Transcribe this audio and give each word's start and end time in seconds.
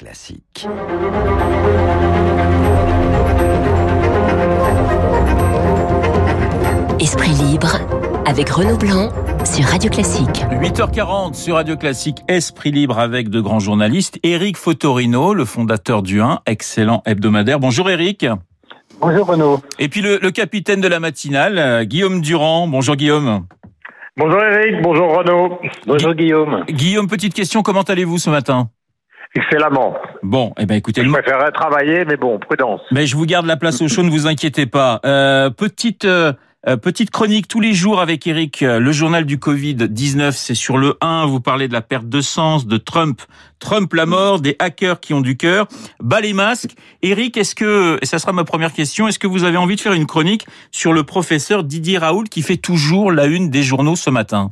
Classique. 0.00 0.66
Esprit 6.98 7.32
libre 7.32 7.76
avec 8.24 8.48
Renaud 8.48 8.78
Blanc 8.78 9.10
sur 9.44 9.66
Radio 9.66 9.90
Classique. 9.90 10.46
8h40 10.50 11.34
sur 11.34 11.56
Radio 11.56 11.76
Classique, 11.76 12.16
Esprit 12.28 12.70
libre 12.70 12.98
avec 12.98 13.28
de 13.28 13.42
grands 13.42 13.60
journalistes. 13.60 14.18
Éric 14.22 14.56
Fotorino, 14.56 15.34
le 15.34 15.44
fondateur 15.44 16.02
du 16.02 16.22
1, 16.22 16.40
excellent 16.46 17.02
hebdomadaire. 17.04 17.60
Bonjour 17.60 17.90
Éric. 17.90 18.24
Bonjour 19.02 19.26
Renaud. 19.26 19.60
Et 19.78 19.90
puis 19.90 20.00
le, 20.00 20.18
le 20.22 20.30
capitaine 20.30 20.80
de 20.80 20.88
la 20.88 20.98
matinale, 20.98 21.58
euh, 21.58 21.84
Guillaume 21.84 22.22
Durand. 22.22 22.66
Bonjour 22.68 22.96
Guillaume. 22.96 23.44
Bonjour 24.16 24.42
Eric, 24.42 24.80
bonjour 24.82 25.14
Renaud. 25.14 25.58
Bonjour 25.86 26.14
Guillaume. 26.14 26.64
Guillaume, 26.70 27.06
petite 27.06 27.34
question, 27.34 27.62
comment 27.62 27.82
allez-vous 27.82 28.16
ce 28.16 28.30
matin? 28.30 28.70
Excellemment. 29.34 29.94
Bon, 30.22 30.52
eh 30.58 30.66
ben 30.66 30.74
écoutez, 30.74 31.02
Je 31.02 31.06
nous- 31.06 31.12
préférerais 31.12 31.52
travailler, 31.52 32.04
mais 32.04 32.16
bon, 32.16 32.38
prudence. 32.38 32.80
mais 32.90 33.06
je 33.06 33.16
vous 33.16 33.26
garde 33.26 33.46
la 33.46 33.56
place 33.56 33.80
au 33.80 33.88
chaud, 33.88 34.02
ne 34.02 34.10
vous 34.10 34.26
inquiétez 34.26 34.66
pas. 34.66 35.00
Euh, 35.04 35.50
petite 35.50 36.04
euh, 36.04 36.32
euh, 36.68 36.76
petite 36.76 37.10
chronique 37.10 37.46
tous 37.48 37.60
les 37.60 37.72
jours 37.72 38.00
avec 38.00 38.26
Eric, 38.26 38.62
euh, 38.62 38.80
le 38.80 38.92
journal 38.92 39.24
du 39.24 39.38
Covid 39.38 39.76
19, 39.76 40.36
c'est 40.36 40.54
sur 40.56 40.76
le 40.78 40.96
1. 41.00 41.24
Vous 41.26 41.40
parlez 41.40 41.68
de 41.68 41.72
la 41.72 41.80
perte 41.80 42.06
de 42.08 42.20
sens, 42.20 42.66
de 42.66 42.76
Trump, 42.76 43.22
Trump 43.60 43.94
la 43.94 44.04
mort, 44.04 44.40
des 44.40 44.56
hackers 44.58 44.98
qui 45.00 45.14
ont 45.14 45.20
du 45.22 45.36
cœur, 45.38 45.68
bas 46.00 46.20
les 46.20 46.32
masques. 46.34 46.72
Eric, 47.02 47.36
est-ce 47.36 47.54
que 47.54 47.98
et 48.02 48.06
ça 48.06 48.18
sera 48.18 48.32
ma 48.32 48.44
première 48.44 48.72
question, 48.72 49.06
est-ce 49.08 49.18
que 49.20 49.26
vous 49.28 49.44
avez 49.44 49.56
envie 49.56 49.76
de 49.76 49.80
faire 49.80 49.94
une 49.94 50.06
chronique 50.06 50.46
sur 50.72 50.92
le 50.92 51.02
professeur 51.04 51.62
Didier 51.64 51.98
Raoult 51.98 52.24
qui 52.24 52.42
fait 52.42 52.56
toujours 52.58 53.10
la 53.12 53.26
une 53.26 53.48
des 53.48 53.62
journaux 53.62 53.96
ce 53.96 54.10
matin? 54.10 54.50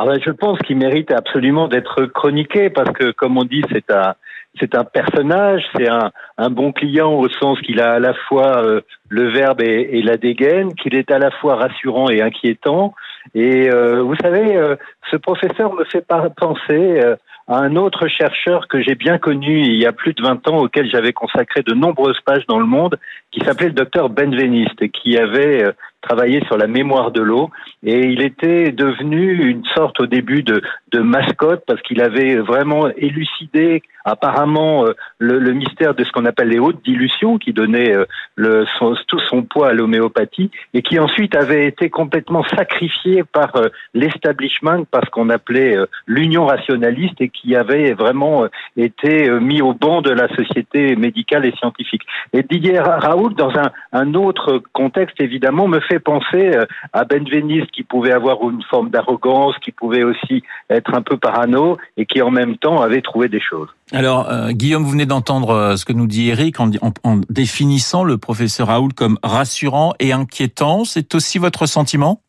Ah 0.00 0.04
ben, 0.06 0.20
je 0.24 0.30
pense 0.30 0.60
qu'il 0.60 0.76
mérite 0.76 1.10
absolument 1.10 1.66
d'être 1.66 2.06
chroniqué 2.06 2.70
parce 2.70 2.92
que, 2.92 3.10
comme 3.10 3.36
on 3.36 3.42
dit, 3.42 3.64
c'est 3.72 3.90
un, 3.90 4.14
c'est 4.60 4.76
un 4.76 4.84
personnage, 4.84 5.64
c'est 5.74 5.88
un, 5.88 6.12
un 6.36 6.50
bon 6.50 6.70
client 6.70 7.12
au 7.14 7.28
sens 7.28 7.60
qu'il 7.62 7.80
a 7.80 7.94
à 7.94 7.98
la 7.98 8.14
fois 8.14 8.62
euh, 8.62 8.80
le 9.08 9.28
verbe 9.32 9.60
et, 9.60 9.98
et 9.98 10.02
la 10.02 10.16
dégaine, 10.16 10.72
qu'il 10.74 10.94
est 10.94 11.10
à 11.10 11.18
la 11.18 11.32
fois 11.32 11.56
rassurant 11.56 12.10
et 12.10 12.22
inquiétant. 12.22 12.94
Et 13.34 13.68
euh, 13.72 14.00
vous 14.02 14.14
savez, 14.22 14.56
euh, 14.56 14.76
ce 15.10 15.16
professeur 15.16 15.74
me 15.74 15.84
fait 15.84 16.06
penser 16.06 17.00
euh, 17.02 17.16
à 17.48 17.58
un 17.58 17.76
autre 17.76 18.06
chercheur 18.08 18.68
que 18.68 18.80
j'ai 18.80 18.94
bien 18.94 19.18
connu 19.18 19.62
il 19.62 19.82
y 19.82 19.86
a 19.86 19.92
plus 19.92 20.12
de 20.12 20.22
20 20.22 20.46
ans, 20.48 20.58
auquel 20.58 20.88
j'avais 20.88 21.12
consacré 21.12 21.62
de 21.62 21.74
nombreuses 21.74 22.20
pages 22.24 22.46
dans 22.46 22.60
le 22.60 22.66
monde, 22.66 22.98
qui 23.32 23.40
s'appelait 23.40 23.68
le 23.68 23.72
docteur 23.72 24.10
Benveniste, 24.10 24.90
qui 24.92 25.18
avait 25.18 25.64
euh, 25.64 25.72
travaillé 26.00 26.44
sur 26.46 26.56
la 26.56 26.66
mémoire 26.66 27.10
de 27.10 27.20
l'eau. 27.20 27.50
Et 27.82 28.00
il 28.00 28.22
était 28.22 28.72
devenu 28.72 29.50
une 29.50 29.64
sorte 29.74 30.00
au 30.00 30.06
début 30.06 30.42
de, 30.42 30.62
de 30.92 31.00
mascotte 31.00 31.64
parce 31.66 31.82
qu'il 31.82 32.00
avait 32.00 32.36
vraiment 32.36 32.88
élucidé 32.96 33.82
apparemment 34.04 34.86
euh, 34.86 34.94
le, 35.18 35.52
mystère 35.52 35.94
de 35.94 36.04
ce 36.04 36.12
qu'on 36.12 36.24
appelle 36.24 36.48
les 36.48 36.58
hautes 36.58 36.82
dilutions 36.84 37.38
qui 37.38 37.52
donnait 37.52 37.94
euh, 38.38 38.64
tout 39.06 39.18
son 39.20 39.42
poids 39.42 39.68
à 39.68 39.72
l'homéopathie 39.72 40.50
et 40.74 40.82
qui 40.82 40.98
ensuite 40.98 41.34
avait 41.34 41.66
été 41.66 41.90
complètement 41.90 42.44
sacrifié 42.44 43.24
par 43.24 43.56
euh, 43.56 43.68
l'establishment 43.94 44.84
parce 44.90 45.08
qu'on 45.10 45.30
appelait 45.30 45.76
l'union 46.06 46.46
rationaliste 46.46 47.20
et 47.20 47.28
qui 47.28 47.56
avait 47.56 47.92
vraiment 47.92 48.46
été 48.76 49.30
mis 49.40 49.62
au 49.62 49.74
banc 49.74 50.02
de 50.02 50.10
la 50.10 50.28
société 50.34 50.96
médicale 50.96 51.44
et 51.44 51.52
scientifique. 51.52 52.02
Et 52.32 52.42
Didier 52.42 52.78
Ra- 52.78 52.98
Raoult, 52.98 53.30
dans 53.30 53.50
un, 53.56 53.70
un 53.92 54.14
autre 54.14 54.62
contexte 54.72 55.20
évidemment, 55.20 55.68
me 55.68 55.80
fait 55.80 55.98
penser 55.98 56.52
à 56.92 57.04
Benveniste 57.04 57.70
qui 57.70 57.82
pouvait 57.82 58.12
avoir 58.12 58.42
une 58.48 58.62
forme 58.62 58.90
d'arrogance, 58.90 59.56
qui 59.58 59.72
pouvait 59.72 60.02
aussi 60.02 60.42
être 60.70 60.94
un 60.94 61.02
peu 61.02 61.16
parano 61.16 61.76
et 61.96 62.06
qui 62.06 62.22
en 62.22 62.30
même 62.30 62.56
temps 62.56 62.80
avait 62.80 63.02
trouvé 63.02 63.28
des 63.28 63.40
choses. 63.40 63.68
Alors, 63.92 64.28
euh, 64.30 64.50
Guillaume, 64.50 64.82
vous 64.84 64.90
venez 64.90 65.06
d'entendre 65.06 65.50
euh, 65.50 65.76
ce 65.76 65.84
que 65.84 65.92
nous 65.94 66.06
dit 66.06 66.28
Eric 66.28 66.60
en, 66.60 66.70
en- 66.82 67.20
définissant 67.30 68.04
le 68.04 68.18
professeur 68.18 68.66
Raoult 68.68 68.90
comme 68.94 69.18
rassurant 69.22 69.94
et 69.98 70.12
inquiétant. 70.12 70.84
C'est 70.84 71.14
aussi 71.14 71.38
votre 71.38 71.66
sentiment? 71.66 72.20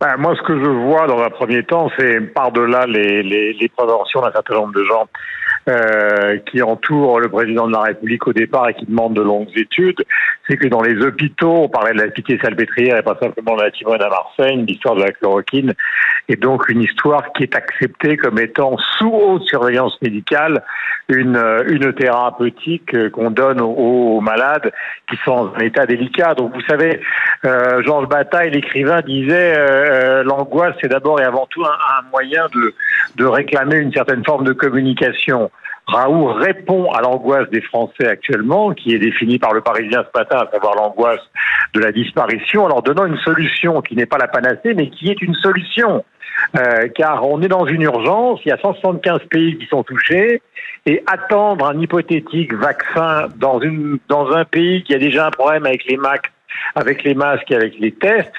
Ben, 0.00 0.16
moi, 0.18 0.34
ce 0.36 0.42
que 0.46 0.62
je 0.62 0.68
vois 0.68 1.06
dans 1.06 1.18
un 1.20 1.30
premier 1.30 1.64
temps, 1.64 1.90
c'est 1.98 2.20
par-delà 2.20 2.86
les, 2.86 3.22
les 3.22 3.68
préventions 3.68 4.20
d'un 4.20 4.30
certain 4.30 4.54
nombre 4.54 4.74
de 4.74 4.84
gens 4.84 5.08
euh, 5.68 6.38
qui 6.50 6.62
entourent 6.62 7.20
le 7.20 7.28
président 7.28 7.66
de 7.66 7.72
la 7.72 7.82
République 7.82 8.26
au 8.26 8.32
départ 8.32 8.68
et 8.68 8.74
qui 8.74 8.86
demandent 8.86 9.14
de 9.14 9.22
longues 9.22 9.56
études, 9.56 10.04
c'est 10.48 10.56
que 10.56 10.68
dans 10.68 10.82
les 10.82 11.00
hôpitaux, 11.04 11.64
on 11.64 11.68
parlait 11.68 11.92
de 11.92 12.00
la 12.00 12.08
pitié 12.08 12.38
salpêtrière 12.42 12.96
et 12.96 13.02
pas 13.02 13.18
simplement 13.20 13.56
de 13.56 13.62
la 13.62 13.70
timone 13.70 14.00
à 14.00 14.08
Marseille, 14.08 14.56
l'histoire 14.66 14.94
de 14.94 15.02
la 15.02 15.12
chloroquine, 15.12 15.74
et 16.28 16.36
donc 16.36 16.68
une 16.68 16.82
histoire 16.82 17.32
qui 17.32 17.42
est 17.42 17.54
acceptée 17.54 18.16
comme 18.16 18.38
étant 18.38 18.76
sous 18.98 19.12
haute 19.12 19.42
surveillance 19.44 20.00
médicale, 20.02 20.62
une, 21.08 21.36
euh, 21.36 21.64
une 21.68 21.92
thérapeutique 21.92 22.94
euh, 22.94 23.08
qu'on 23.10 23.30
donne 23.30 23.60
aux, 23.60 24.16
aux 24.16 24.20
malades 24.20 24.72
qui 25.08 25.16
sont 25.24 25.52
en 25.54 25.58
état 25.58 25.86
délicat. 25.86 26.34
Donc 26.34 26.54
vous 26.54 26.62
savez, 26.62 27.00
euh, 27.44 27.82
Georges 27.82 28.08
Bataille, 28.08 28.50
l'écrivain, 28.50 29.00
disait 29.00 29.54
euh, 29.56 30.22
l'angoisse, 30.22 30.74
c'est 30.80 30.88
d'abord 30.88 31.20
et 31.20 31.24
avant 31.24 31.46
tout 31.46 31.64
un, 31.64 31.68
un 31.68 32.10
moyen 32.10 32.46
de, 32.54 32.74
de 33.16 33.24
réclamer 33.24 33.76
une 33.76 33.92
certaine 33.92 34.24
forme 34.24 34.44
de 34.44 34.52
communication. 34.52 35.50
Raoult 35.88 36.34
répond 36.34 36.92
à 36.92 37.00
l'angoisse 37.00 37.48
des 37.50 37.62
Français 37.62 38.06
actuellement, 38.06 38.72
qui 38.72 38.94
est 38.94 38.98
définie 38.98 39.38
par 39.38 39.54
le 39.54 39.62
Parisien 39.62 40.04
ce 40.04 40.18
matin, 40.18 40.36
à 40.46 40.50
savoir 40.50 40.74
l'angoisse 40.74 41.22
de 41.74 41.80
la 41.80 41.92
disparition, 41.92 42.64
en 42.64 42.68
leur 42.68 42.82
donnant 42.82 43.06
une 43.06 43.16
solution 43.18 43.80
qui 43.80 43.96
n'est 43.96 44.06
pas 44.06 44.18
la 44.18 44.28
panacée, 44.28 44.74
mais 44.74 44.90
qui 44.90 45.10
est 45.10 45.22
une 45.22 45.34
solution. 45.34 46.04
Euh, 46.56 46.88
car 46.94 47.26
on 47.26 47.40
est 47.40 47.48
dans 47.48 47.66
une 47.66 47.82
urgence, 47.82 48.40
il 48.44 48.50
y 48.50 48.52
a 48.52 48.58
175 48.58 49.20
pays 49.30 49.56
qui 49.56 49.66
sont 49.66 49.82
touchés, 49.82 50.42
et 50.84 51.02
attendre 51.06 51.66
un 51.66 51.80
hypothétique 51.80 52.52
vaccin 52.54 53.28
dans, 53.36 53.58
une, 53.60 53.98
dans 54.08 54.30
un 54.32 54.44
pays 54.44 54.82
qui 54.82 54.94
a 54.94 54.98
déjà 54.98 55.26
un 55.26 55.30
problème 55.30 55.64
avec 55.64 55.84
les, 55.86 55.96
mac, 55.96 56.30
avec 56.74 57.02
les 57.04 57.14
masques 57.14 57.50
et 57.50 57.54
avec 57.54 57.78
les 57.78 57.92
tests, 57.92 58.32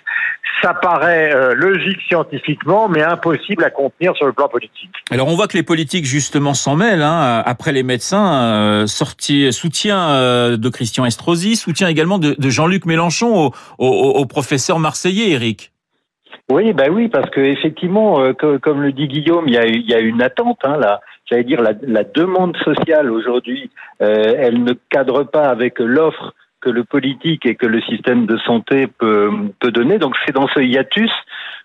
ça 0.62 0.74
paraît 0.74 1.34
euh, 1.34 1.54
logique 1.54 2.02
scientifiquement, 2.08 2.90
mais 2.90 3.02
impossible 3.02 3.64
à 3.64 3.70
contenir 3.70 4.16
sur 4.16 4.26
le 4.26 4.34
plan 4.34 4.50
politique. 4.50 4.92
Alors, 5.10 5.28
on 5.28 5.36
voit 5.36 5.48
que 5.48 5.56
les 5.56 5.64
politiques, 5.64 6.06
justement, 6.06 6.54
s'en 6.54 6.76
mêlent. 6.76 7.02
Hein. 7.02 7.42
Après 7.46 7.72
les 7.72 7.84
médecins, 7.84 8.44
euh, 8.44 8.88
sorti, 8.88 9.54
soutien 9.54 10.10
euh, 10.10 10.58
de 10.58 10.70
Christian 10.70 11.06
Estrosi, 11.06 11.56
soutien 11.56 11.88
également 11.88 12.18
de, 12.20 12.36
de 12.38 12.50
Jean-Luc 12.50 12.86
Mélenchon 12.86 13.36
au, 13.38 13.54
au, 13.78 13.88
au 13.88 14.26
professeur 14.26 14.80
marseillais, 14.80 15.32
Eric. 15.32 15.72
Oui, 16.52 16.74
bah 16.74 16.86
oui, 16.92 17.08
parce 17.10 17.30
que 17.30 17.42
effectivement, 17.42 18.20
euh, 18.22 18.34
que- 18.34 18.58
comme 18.58 18.82
le 18.82 18.92
dit 18.92 19.08
Guillaume, 19.08 19.46
il 19.48 19.54
y 19.54 19.58
a, 19.58 19.66
il 19.66 19.88
y 19.88 19.94
a 19.94 20.00
une 20.00 20.22
attente. 20.22 20.58
Hein, 20.64 20.78
là, 20.78 21.00
j'allais 21.30 21.44
dire 21.44 21.62
la, 21.62 21.74
la 21.84 22.04
demande 22.04 22.58
sociale 22.58 23.12
aujourd'hui, 23.12 23.70
euh, 24.02 24.34
elle 24.38 24.64
ne 24.64 24.74
cadre 24.90 25.24
pas 25.24 25.48
avec 25.48 25.78
l'offre 25.80 26.34
que 26.62 26.70
le 26.70 26.84
politique 26.84 27.46
et 27.46 27.56
que 27.56 27.66
le 27.66 27.82
système 27.82 28.26
de 28.26 28.38
santé 28.38 28.88
peut, 28.88 29.32
peut 29.60 29.72
donner. 29.72 29.98
Donc 29.98 30.16
c'est 30.26 30.34
dans 30.34 30.48
ce 30.48 30.60
hiatus 30.60 31.12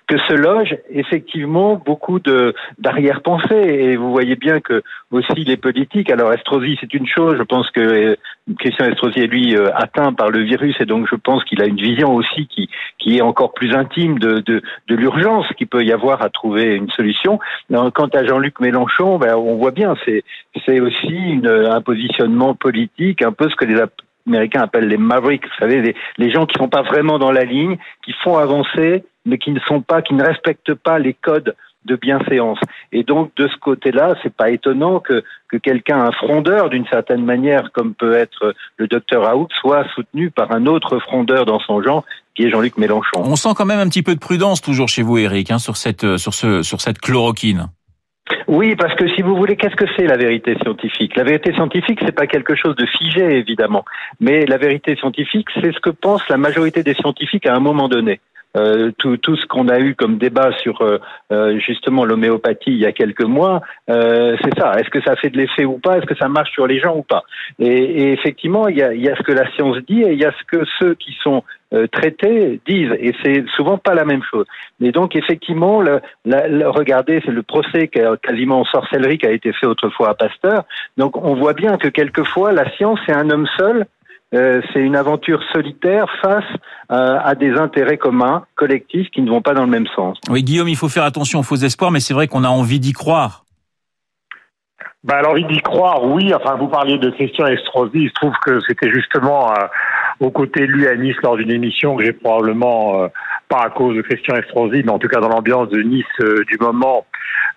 que 0.07 0.19
se 0.19 0.35
loge 0.35 0.77
effectivement 0.91 1.77
beaucoup 1.77 2.19
de 2.19 2.55
d'arrière-pensée. 2.79 3.55
Et 3.55 3.97
vous 3.97 4.11
voyez 4.11 4.37
bien 4.37 4.61
que 4.61 4.83
aussi 5.11 5.45
les 5.45 5.57
politiques. 5.57 6.11
Alors 6.11 6.33
Estrosi, 6.33 6.77
c'est 6.81 6.93
une 6.93 7.07
chose. 7.07 7.37
Je 7.39 7.43
pense 7.43 7.71
que 7.71 7.81
euh, 7.81 8.17
Christian 8.59 8.87
Estrosi 8.87 9.21
est 9.21 9.27
lui 9.27 9.57
euh, 9.57 9.71
atteint 9.75 10.13
par 10.13 10.31
le 10.31 10.41
virus 10.41 10.77
et 10.81 10.85
donc 10.85 11.09
je 11.11 11.17
pense 11.17 11.43
qu'il 11.45 11.63
a 11.63 11.67
une 11.67 11.81
vision 11.81 12.15
aussi 12.15 12.47
qui 12.47 12.69
qui 12.99 13.19
est 13.19 13.23
encore 13.23 13.55
plus 13.55 13.75
intime 13.75 14.19
de 14.19 14.41
de, 14.41 14.63
de 14.89 14.95
l'urgence 14.95 15.47
qu'il 15.57 15.69
peut 15.69 15.85
y 15.85 15.93
avoir 15.93 16.23
à 16.23 16.29
trouver 16.29 16.75
une 16.75 16.91
solution. 16.91 17.39
Quant 17.71 18.09
à 18.09 18.25
Jean-Luc 18.25 18.61
Mélenchon, 18.61 19.19
ben, 19.19 19.35
on 19.37 19.57
voit 19.57 19.71
bien, 19.71 19.95
c'est 20.05 20.23
c'est 20.67 20.81
aussi 20.81 21.09
une, 21.09 21.49
un 21.49 21.81
positionnement 21.81 22.55
politique, 22.55 23.23
un 23.23 23.33
peu 23.33 23.49
ce 23.49 23.57
que 23.57 23.65
les 23.65 23.81
Américains 24.27 24.63
appellent 24.63 24.89
les 24.89 24.97
mavericks, 24.97 25.45
vous 25.45 25.59
savez, 25.59 25.95
les, 26.19 26.31
gens 26.31 26.47
qui 26.47 26.59
sont 26.59 26.69
pas 26.69 26.83
vraiment 26.83 27.19
dans 27.19 27.33
la 27.33 27.45
ligne, 27.45 27.77
qui 28.05 28.13
font 28.25 28.39
avancer, 28.39 29.05
mais 29.27 29.39
qui 29.39 29.51
ne 29.51 29.61
sont 29.61 29.83
pas, 29.83 30.03
qui 30.03 30.15
ne 30.15 30.25
respectent 30.25 30.75
pas 30.75 30.99
les 30.99 31.15
codes 31.15 31.55
de 31.85 31.97
bienséance. 31.97 32.59
Et 32.93 33.03
donc, 33.03 33.31
de 33.37 33.47
ce 33.47 33.57
côté-là, 33.59 34.15
c'est 34.23 34.35
pas 34.35 34.51
étonnant 34.51 35.01
que, 35.01 35.23
que 35.49 35.59
quelqu'un, 35.59 36.01
un 36.01 36.13
frondeur 36.13 36.71
d'une 36.71 36.87
certaine 36.87 37.25
manière, 37.25 37.73
comme 37.73 37.95
peut 37.95 38.15
être 38.15 38.55
le 38.79 38.89
docteur 38.89 39.25
Raoult, 39.25 39.49
soit 39.61 39.85
soutenu 39.95 40.31
par 40.31 40.53
un 40.53 40.65
autre 40.67 40.99
frondeur 40.99 41.45
dans 41.45 41.61
son 41.61 41.83
genre, 41.83 42.05
qui 42.35 42.45
est 42.45 42.51
Jean-Luc 42.51 42.79
Mélenchon. 42.79 43.17
On 43.17 43.37
sent 43.37 43.51
quand 43.55 43.67
même 43.67 43.81
un 43.81 43.89
petit 43.89 44.03
peu 44.03 44.15
de 44.15 44.21
prudence 44.21 44.63
toujours 44.63 44.89
chez 44.89 45.03
vous, 45.03 45.19
Eric, 45.19 45.51
hein, 45.51 45.59
sur 45.59 45.77
cette 45.77 46.05
euh, 46.05 46.17
sur 46.17 46.33
ce 46.33 46.63
sur 46.63 46.81
cette 46.81 46.99
chloroquine. 46.99 47.69
Oui, 48.49 48.77
parce 48.77 48.95
que 48.95 49.09
si 49.09 49.23
vous 49.23 49.37
voulez, 49.37 49.57
qu'est-ce 49.57 49.77
que 49.77 49.87
c'est 49.97 50.07
la 50.07 50.17
vérité 50.17 50.57
scientifique? 50.63 51.17
La 51.17 51.25
vérité 51.25 51.53
scientifique, 51.53 52.01
c'est 52.05 52.15
pas 52.15 52.27
quelque 52.27 52.55
chose 52.55 52.77
de 52.77 52.87
figé, 52.87 53.39
évidemment, 53.39 53.85
mais 54.21 54.47
la 54.47 54.59
vérité 54.59 54.97
scientifique, 54.97 55.49
c'est 55.61 55.73
ce 55.73 55.81
que 55.81 55.91
pense 55.91 56.29
la 56.29 56.37
majorité 56.37 56.83
des 56.83 56.95
scientifiques 56.95 57.47
à 57.47 57.55
un 57.55 57.61
moment 57.61 57.89
donné. 57.89 58.21
Euh, 58.57 58.93
tout, 58.99 59.17
tout 59.17 59.37
ce 59.37 59.47
qu'on 59.47 59.69
a 59.69 59.79
eu 59.81 59.95
comme 59.95 60.19
débat 60.19 60.51
sur 60.59 60.83
euh, 60.83 61.59
justement 61.59 62.05
l'homéopathie 62.05 62.71
il 62.71 62.79
y 62.79 62.87
a 62.87 62.93
quelques 62.93 63.25
mois, 63.25 63.63
c'est 63.89 64.59
ça. 64.59 64.75
Est-ce 64.79 64.91
que 64.91 65.03
ça 65.03 65.17
fait 65.17 65.31
de 65.31 65.39
l'effet 65.39 65.65
ou 65.65 65.79
pas? 65.79 65.99
Est-ce 65.99 66.07
que 66.07 66.17
ça 66.17 66.29
marche 66.29 66.53
sur 66.53 66.67
les 66.67 66.79
gens 66.79 66.97
ou 66.97 67.03
pas? 67.03 67.25
Et, 67.59 67.67
et, 67.67 68.13
effectivement, 68.13 68.69
il 68.69 68.79
y 68.79 68.83
a, 68.83 68.95
il 68.95 69.03
y 69.03 69.09
a 69.09 69.17
ce 69.17 69.23
que 69.23 69.33
la 69.33 69.51
science 69.53 69.79
dit 69.89 70.03
et 70.03 70.13
il 70.13 70.19
y 70.19 70.25
a 70.25 70.33
ce 70.33 70.45
que 70.45 70.65
ceux 70.79 70.95
qui 70.95 71.17
sont 71.23 71.43
traités 71.91 72.61
disent, 72.69 72.93
et 73.01 73.13
c'est 73.25 73.45
souvent 73.57 73.79
pas 73.79 73.95
la 73.95 74.05
même 74.05 74.23
chose. 74.23 74.47
Mais 74.79 74.93
donc 74.93 75.17
effectivement, 75.17 75.81
le, 75.81 76.01
regardez, 76.69 77.21
c'est 77.25 77.33
le 77.33 77.43
procès 77.43 77.91
quasiment 78.23 78.61
en 78.61 78.65
sorcellerie 78.65 79.19
qui 79.19 79.27
a 79.27 79.33
été 79.33 79.53
fait 79.53 79.67
autrefois 79.67 80.11
à 80.11 80.15
Pasteur. 80.15 80.65
Donc 80.97 81.17
on 81.17 81.35
voit 81.35 81.55
bien 81.55 81.77
que 81.77 81.89
quelquefois 81.89 82.53
la 82.53 82.71
science 82.77 83.01
c'est 83.07 83.15
un 83.15 83.29
homme 83.31 83.49
seul 83.59 83.87
euh, 84.35 84.61
c'est 84.73 84.81
une 84.81 84.97
aventure 84.97 85.41
solitaire 85.53 86.07
face 86.21 86.45
euh, 86.91 87.19
à 87.23 87.35
des 87.35 87.53
intérêts 87.53 87.99
communs, 87.99 88.45
collectifs, 88.57 89.09
qui 89.11 89.23
ne 89.23 89.31
vont 89.31 89.43
pas 89.43 89.55
dans 89.55 89.65
le 89.65 89.71
même 89.71 89.87
sens. 89.95 90.19
Oui, 90.29 90.43
Guillaume, 90.43 90.69
il 90.69 90.77
faut 90.77 90.89
faire 90.89 91.05
attention 91.05 91.41
aux 91.41 91.45
faux 91.45 91.57
espoirs, 91.57 91.91
mais 91.91 92.01
c'est 92.01 92.15
vrai 92.15 92.27
qu'on 92.27 92.45
a 92.45 92.49
envie 92.49 92.81
d'y 92.81 92.93
croire. 92.93 93.45
Bah, 95.05 95.17
alors, 95.17 95.33
envie 95.33 95.45
d'y 95.45 95.61
croire, 95.61 96.05
oui. 96.05 96.33
Enfin, 96.35 96.57
vous 96.57 96.69
parliez 96.69 96.99
de 96.99 97.11
Christian 97.11 97.47
Estrosi. 97.47 97.93
Il 97.95 98.09
se 98.09 98.15
trouve 98.15 98.35
que 98.45 98.59
c'était 98.67 98.91
justement 98.91 99.53
euh, 99.53 99.67
aux 100.21 100.31
côtés 100.31 100.67
de 100.67 100.73
lui 100.73 100.87
à 100.89 100.97
Nice 100.97 101.17
lors 101.23 101.37
d'une 101.37 101.51
émission 101.51 101.97
que 101.97 102.05
j'ai 102.05 102.13
probablement 102.13 103.09
pas 103.49 103.63
à 103.65 103.71
cause 103.71 103.97
de 103.97 104.03
Christian 104.03 104.37
Estrosi, 104.37 104.83
mais 104.85 104.91
en 104.91 104.99
tout 104.99 105.09
cas 105.09 105.21
dans 105.21 105.29
l'ambiance 105.29 105.69
de 105.69 105.83
Nice 105.83 106.05
euh, 106.21 106.45
du 106.47 106.57
moment, 106.59 107.07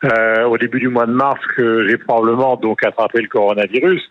euh, 0.03 0.43
au 0.45 0.57
début 0.57 0.79
du 0.79 0.89
mois 0.89 1.05
de 1.05 1.11
mars, 1.11 1.39
que 1.55 1.87
j'ai 1.87 1.97
probablement 1.97 2.55
donc 2.55 2.83
attrapé 2.83 3.21
le 3.21 3.27
coronavirus. 3.27 4.01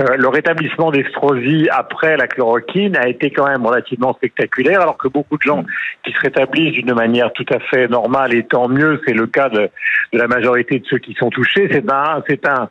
Euh, 0.00 0.16
le 0.16 0.28
rétablissement 0.28 0.90
d'Estrosi 0.90 1.68
après 1.70 2.16
la 2.16 2.26
chloroquine 2.26 2.96
a 2.96 3.08
été 3.08 3.30
quand 3.30 3.46
même 3.46 3.64
relativement 3.64 4.12
spectaculaire, 4.14 4.80
alors 4.80 4.96
que 4.96 5.08
beaucoup 5.08 5.36
de 5.36 5.42
gens 5.42 5.64
qui 6.04 6.12
se 6.12 6.20
rétablissent 6.20 6.72
d'une 6.72 6.94
manière 6.94 7.32
tout 7.32 7.46
à 7.50 7.60
fait 7.60 7.86
normale, 7.88 8.34
et 8.34 8.44
tant 8.44 8.68
mieux, 8.68 9.00
c'est 9.06 9.14
le 9.14 9.26
cas 9.26 9.48
de, 9.48 9.70
la 10.12 10.26
majorité 10.26 10.80
de 10.80 10.86
ceux 10.86 10.98
qui 10.98 11.14
sont 11.14 11.30
touchés, 11.30 11.68
c'est 11.70 11.84
c'est 12.28 12.48
un, 12.48 12.68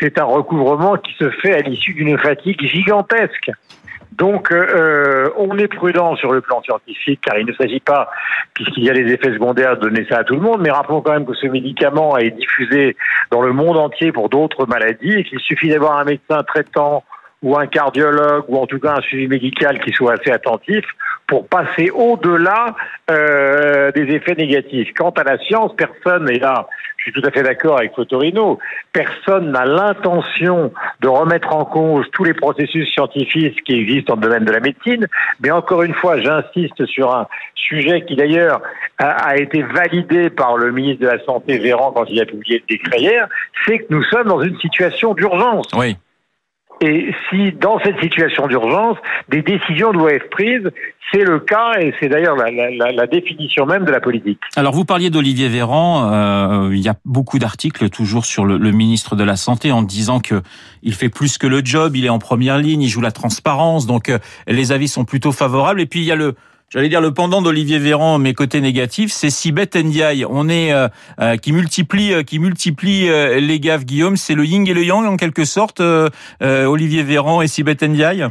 c'est 0.00 0.18
un 0.18 0.24
recouvrement 0.24 0.96
qui 0.96 1.14
se 1.14 1.30
fait 1.30 1.54
à 1.54 1.60
l'issue 1.60 1.94
d'une 1.94 2.18
fatigue 2.18 2.60
gigantesque. 2.66 3.50
Donc, 4.18 4.50
euh, 4.50 5.30
on 5.36 5.56
est 5.58 5.68
prudent 5.68 6.16
sur 6.16 6.32
le 6.32 6.40
plan 6.40 6.60
scientifique, 6.62 7.20
car 7.24 7.38
il 7.38 7.46
ne 7.46 7.52
s'agit 7.52 7.78
pas, 7.78 8.10
puisqu'il 8.52 8.82
y 8.84 8.90
a 8.90 8.92
les 8.92 9.12
effets 9.12 9.32
secondaires, 9.32 9.76
de 9.76 9.82
donner 9.82 10.04
ça 10.10 10.18
à 10.18 10.24
tout 10.24 10.34
le 10.34 10.40
monde. 10.40 10.60
Mais 10.60 10.70
rappelons 10.70 11.00
quand 11.00 11.12
même 11.12 11.24
que 11.24 11.34
ce 11.34 11.46
médicament 11.46 12.18
est 12.18 12.32
diffusé 12.32 12.96
dans 13.30 13.42
le 13.42 13.52
monde 13.52 13.76
entier 13.76 14.10
pour 14.10 14.28
d'autres 14.28 14.66
maladies 14.66 15.12
et 15.12 15.24
qu'il 15.24 15.38
suffit 15.38 15.68
d'avoir 15.68 15.98
un 15.98 16.04
médecin 16.04 16.42
traitant 16.42 17.04
ou 17.42 17.56
un 17.56 17.68
cardiologue 17.68 18.44
ou 18.48 18.58
en 18.58 18.66
tout 18.66 18.80
cas 18.80 18.96
un 18.96 19.00
suivi 19.00 19.28
médical 19.28 19.78
qui 19.80 19.92
soit 19.92 20.14
assez 20.14 20.32
attentif 20.32 20.84
pour 21.28 21.46
passer 21.46 21.90
au-delà 21.90 22.74
euh, 23.10 23.92
des 23.92 24.14
effets 24.14 24.34
négatifs. 24.34 24.92
Quant 24.96 25.10
à 25.10 25.22
la 25.22 25.38
science, 25.38 25.72
personne, 25.76 26.28
et 26.30 26.38
là 26.38 26.66
je 26.96 27.04
suis 27.04 27.12
tout 27.12 27.22
à 27.24 27.30
fait 27.30 27.44
d'accord 27.44 27.78
avec 27.78 27.94
Fotorino, 27.94 28.58
personne 28.92 29.52
n'a 29.52 29.64
l'intention 29.64 30.72
de 31.00 31.06
remettre 31.06 31.54
en 31.54 31.64
cause 31.64 32.06
tous 32.12 32.24
les 32.24 32.34
processus 32.34 32.90
scientifiques 32.92 33.62
qui 33.62 33.74
existent 33.74 34.14
dans 34.14 34.20
le 34.20 34.26
domaine 34.26 34.44
de 34.44 34.50
la 34.50 34.58
médecine, 34.58 35.06
mais 35.40 35.52
encore 35.52 35.82
une 35.84 35.94
fois, 35.94 36.18
j'insiste 36.18 36.84
sur 36.86 37.14
un 37.14 37.28
sujet 37.54 38.04
qui 38.04 38.16
d'ailleurs 38.16 38.62
a, 38.98 39.10
a, 39.28 39.36
été 39.36 39.62
validé 39.62 40.30
par 40.30 40.56
le 40.56 40.72
ministre 40.72 41.02
de 41.02 41.08
la 41.08 41.24
Santé 41.24 41.58
Véran 41.58 41.92
quand 41.92 42.06
il 42.08 42.20
a 42.20 42.26
publié 42.26 42.64
le 42.68 42.76
décret 42.76 42.98
hier, 42.98 43.28
c'est 43.64 43.78
que 43.78 43.86
nous 43.90 44.02
sommes 44.04 44.26
dans 44.26 44.42
une 44.42 44.58
situation 44.58 45.14
d'urgence. 45.14 45.68
Oui. 45.76 45.96
Et 46.80 47.12
si 47.28 47.52
dans 47.52 47.78
cette 47.80 48.00
situation 48.00 48.46
d'urgence, 48.46 48.96
des 49.28 49.42
décisions 49.42 49.92
doivent 49.92 50.12
être 50.12 50.30
prises, 50.30 50.70
c'est 51.12 51.24
le 51.24 51.40
cas 51.40 51.72
et 51.80 51.94
c'est 51.98 52.08
d'ailleurs 52.08 52.36
la, 52.36 53.06
définition 53.06 53.66
même 53.66 53.84
de 53.84 53.90
la 53.90 54.00
politique. 54.00 54.40
Alors 54.56 54.74
vous 54.74 54.84
parliez 54.84 55.10
d'Olivier 55.10 55.48
Véran, 55.48 56.12
euh, 56.12 56.70
il 56.72 56.80
y 56.80 56.88
a 56.88 56.94
beaucoup 57.04 57.38
d'articles 57.38 57.88
toujours 57.88 58.26
sur 58.26 58.44
le, 58.44 58.58
le, 58.58 58.70
ministre 58.70 59.16
de 59.16 59.24
la 59.24 59.36
Santé 59.36 59.72
en 59.72 59.82
disant 59.82 60.20
que 60.20 60.42
il 60.82 60.94
fait 60.94 61.08
plus 61.08 61.38
que 61.38 61.46
le 61.46 61.62
job, 61.64 61.96
il 61.96 62.04
est 62.04 62.10
en 62.10 62.18
première 62.18 62.58
ligne, 62.58 62.82
il 62.82 62.88
joue 62.88 63.00
la 63.00 63.12
transparence, 63.12 63.86
donc 63.86 64.08
euh, 64.08 64.18
les 64.46 64.72
avis 64.72 64.88
sont 64.88 65.04
plutôt 65.04 65.32
favorables. 65.32 65.80
Et 65.80 65.86
puis 65.86 66.00
il 66.00 66.06
y 66.06 66.12
a 66.12 66.16
le 66.16 66.34
J'allais 66.70 66.90
dire 66.90 67.00
le 67.00 67.14
pendant 67.14 67.40
d'Olivier 67.40 67.78
Véran, 67.78 68.18
mes 68.18 68.34
côtés 68.34 68.60
négatifs, 68.60 69.10
c'est 69.10 69.30
Sibeth 69.30 69.74
Ndiaye. 69.74 70.26
On 70.28 70.50
est 70.50 70.70
euh, 70.70 70.88
euh, 71.18 71.36
qui 71.36 71.54
multiplie, 71.54 72.12
euh, 72.12 72.22
qui 72.22 72.38
multiplie 72.38 73.08
les 73.08 73.58
gaffes. 73.58 73.86
Guillaume, 73.86 74.16
c'est 74.16 74.34
le 74.34 74.44
yin 74.44 74.66
et 74.68 74.74
le 74.74 74.84
yang 74.84 75.06
en 75.06 75.16
quelque 75.16 75.46
sorte. 75.46 75.80
Olivier 76.42 77.02
Véran 77.02 77.40
et 77.40 77.46
Sibeth 77.46 77.82
Ndiaye? 77.82 78.26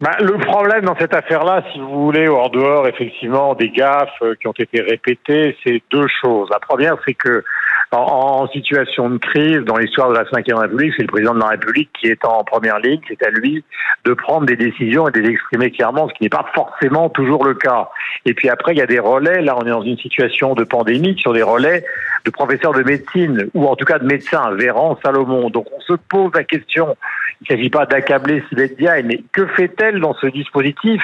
Bah, 0.00 0.16
le 0.20 0.38
problème 0.38 0.84
dans 0.84 0.96
cette 0.96 1.14
affaire-là, 1.14 1.64
si 1.72 1.80
vous 1.80 2.04
voulez, 2.04 2.28
hors 2.28 2.50
dehors, 2.50 2.86
effectivement, 2.86 3.54
des 3.54 3.70
gaffes 3.70 4.22
qui 4.40 4.46
ont 4.46 4.54
été 4.56 4.80
répétées, 4.80 5.56
c'est 5.64 5.82
deux 5.90 6.06
choses. 6.20 6.48
La 6.50 6.60
première, 6.60 6.96
c'est 7.04 7.14
que 7.14 7.42
en, 7.92 8.48
situation 8.48 9.10
de 9.10 9.18
crise 9.18 9.60
dans 9.60 9.76
l'histoire 9.76 10.10
de 10.10 10.14
la 10.14 10.24
Ve 10.24 10.58
République, 10.58 10.94
c'est 10.96 11.02
le 11.02 11.08
président 11.08 11.34
de 11.34 11.40
la 11.40 11.48
République 11.48 11.90
qui 11.98 12.08
est 12.08 12.24
en 12.24 12.42
première 12.44 12.78
ligne, 12.78 13.00
c'est 13.08 13.22
à 13.24 13.30
lui 13.30 13.64
de 14.04 14.14
prendre 14.14 14.46
des 14.46 14.56
décisions 14.56 15.08
et 15.08 15.12
de 15.12 15.20
les 15.20 15.30
exprimer 15.30 15.70
clairement, 15.70 16.08
ce 16.08 16.14
qui 16.14 16.24
n'est 16.24 16.28
pas 16.28 16.46
forcément 16.54 17.08
toujours 17.08 17.44
le 17.44 17.54
cas. 17.54 17.90
Et 18.24 18.34
puis 18.34 18.48
après, 18.48 18.72
il 18.72 18.78
y 18.78 18.82
a 18.82 18.86
des 18.86 18.98
relais, 18.98 19.42
là 19.42 19.56
on 19.56 19.64
est 19.64 19.70
dans 19.70 19.82
une 19.82 19.98
situation 19.98 20.54
de 20.54 20.64
pandémie, 20.64 21.16
sur 21.18 21.32
des 21.32 21.42
relais 21.42 21.84
de 22.24 22.30
professeurs 22.30 22.72
de 22.72 22.82
médecine, 22.82 23.48
ou 23.54 23.66
en 23.66 23.76
tout 23.76 23.84
cas 23.84 23.98
de 23.98 24.06
médecins, 24.06 24.50
Véran, 24.52 24.98
Salomon. 25.04 25.50
Donc 25.50 25.66
on 25.76 25.80
se 25.80 25.94
pose 25.94 26.30
la 26.34 26.44
question, 26.44 26.96
il 27.40 27.52
ne 27.52 27.56
s'agit 27.56 27.70
pas 27.70 27.86
d'accabler 27.86 28.42
Sylvette 28.48 28.76
Diagne, 28.78 29.06
mais 29.06 29.22
que 29.32 29.46
fait-elle 29.46 30.00
dans 30.00 30.14
ce 30.14 30.26
dispositif? 30.26 31.02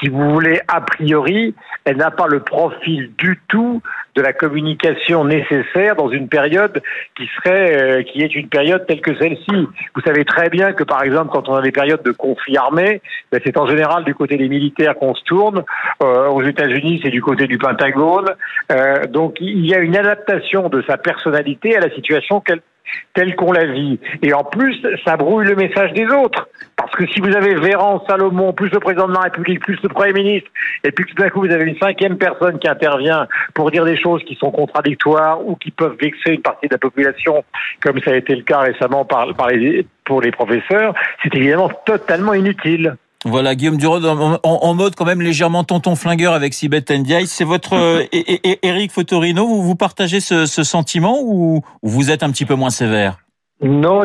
Si 0.00 0.08
vous 0.08 0.30
voulez, 0.30 0.60
a 0.68 0.80
priori, 0.80 1.54
elle 1.84 1.96
n'a 1.96 2.10
pas 2.10 2.26
le 2.26 2.40
profil 2.40 3.12
du 3.16 3.40
tout 3.48 3.80
de 4.16 4.22
la 4.22 4.32
communication 4.32 5.24
nécessaire 5.24 5.94
dans 5.94 6.08
une 6.08 6.28
période 6.28 6.82
qui 7.16 7.28
serait, 7.36 7.76
euh, 7.76 8.02
qui 8.02 8.22
est 8.22 8.34
une 8.34 8.48
période 8.48 8.86
telle 8.86 9.00
que 9.00 9.16
celle-ci. 9.16 9.68
Vous 9.94 10.00
savez 10.04 10.24
très 10.24 10.48
bien 10.48 10.72
que, 10.72 10.84
par 10.84 11.02
exemple, 11.02 11.30
quand 11.32 11.48
on 11.48 11.54
a 11.54 11.62
des 11.62 11.72
périodes 11.72 12.02
de 12.02 12.12
conflit 12.12 12.56
armé, 12.56 13.02
ben, 13.30 13.40
c'est 13.44 13.58
en 13.58 13.66
général 13.66 14.04
du 14.04 14.14
côté 14.14 14.36
des 14.36 14.48
militaires 14.48 14.94
qu'on 14.94 15.14
se 15.14 15.22
tourne. 15.24 15.64
Euh, 16.02 16.28
aux 16.28 16.42
États-Unis, 16.42 17.00
c'est 17.04 17.10
du 17.10 17.20
côté 17.20 17.46
du 17.46 17.58
Pentagone. 17.58 18.34
Euh, 18.72 19.06
donc, 19.06 19.36
il 19.40 19.66
y 19.66 19.74
a 19.74 19.78
une 19.78 19.96
adaptation 19.96 20.68
de 20.68 20.82
sa 20.88 20.96
personnalité 20.96 21.76
à 21.76 21.80
la 21.80 21.90
situation 21.90 22.40
qu'elle 22.40 22.60
telle 23.14 23.34
qu'on 23.36 23.52
la 23.52 23.66
vit. 23.66 23.98
Et 24.22 24.32
en 24.32 24.44
plus, 24.44 24.76
ça 25.04 25.16
brouille 25.16 25.46
le 25.46 25.56
message 25.56 25.92
des 25.92 26.06
autres. 26.06 26.48
Parce 26.76 26.92
que 26.92 27.06
si 27.06 27.20
vous 27.20 27.34
avez 27.34 27.54
Véran, 27.54 28.04
Salomon, 28.06 28.52
plus 28.52 28.70
le 28.70 28.80
président 28.80 29.08
de 29.08 29.14
la 29.14 29.20
République, 29.20 29.60
plus 29.60 29.78
le 29.82 29.88
Premier 29.88 30.12
ministre, 30.12 30.50
et 30.84 30.92
puis 30.92 31.06
tout 31.06 31.14
d'un 31.14 31.30
coup 31.30 31.40
vous 31.40 31.50
avez 31.50 31.64
une 31.64 31.78
cinquième 31.78 32.18
personne 32.18 32.58
qui 32.58 32.68
intervient 32.68 33.26
pour 33.54 33.70
dire 33.70 33.84
des 33.84 33.96
choses 33.98 34.22
qui 34.24 34.34
sont 34.34 34.50
contradictoires 34.50 35.44
ou 35.46 35.56
qui 35.56 35.70
peuvent 35.70 35.96
vexer 36.00 36.32
une 36.32 36.42
partie 36.42 36.68
de 36.68 36.74
la 36.74 36.78
population, 36.78 37.44
comme 37.80 38.00
ça 38.02 38.10
a 38.10 38.16
été 38.16 38.34
le 38.36 38.42
cas 38.42 38.60
récemment 38.60 39.04
par, 39.04 39.28
pour 40.04 40.20
les 40.20 40.30
professeurs, 40.30 40.94
c'est 41.22 41.34
évidemment 41.34 41.70
totalement 41.84 42.34
inutile. 42.34 42.96
Voilà, 43.24 43.54
Guillaume 43.54 43.76
Durod 43.76 44.04
en, 44.04 44.74
mode 44.74 44.94
quand 44.94 45.04
même 45.04 45.22
légèrement 45.22 45.64
tonton 45.64 45.96
flingueur 45.96 46.32
avec 46.32 46.54
Sibeth 46.54 46.90
Ndiaye. 46.90 47.26
C'est 47.26 47.44
votre 47.44 47.74
Eric 48.12 48.90
euh, 48.90 48.92
Fotorino, 48.94 49.46
vous, 49.46 49.62
vous 49.62 49.74
partagez 49.74 50.20
ce, 50.20 50.46
ce 50.46 50.62
sentiment 50.62 51.18
ou, 51.22 51.62
vous 51.82 52.10
êtes 52.10 52.22
un 52.22 52.30
petit 52.30 52.44
peu 52.44 52.54
moins 52.54 52.70
sévère? 52.70 53.18
Non, 53.62 54.02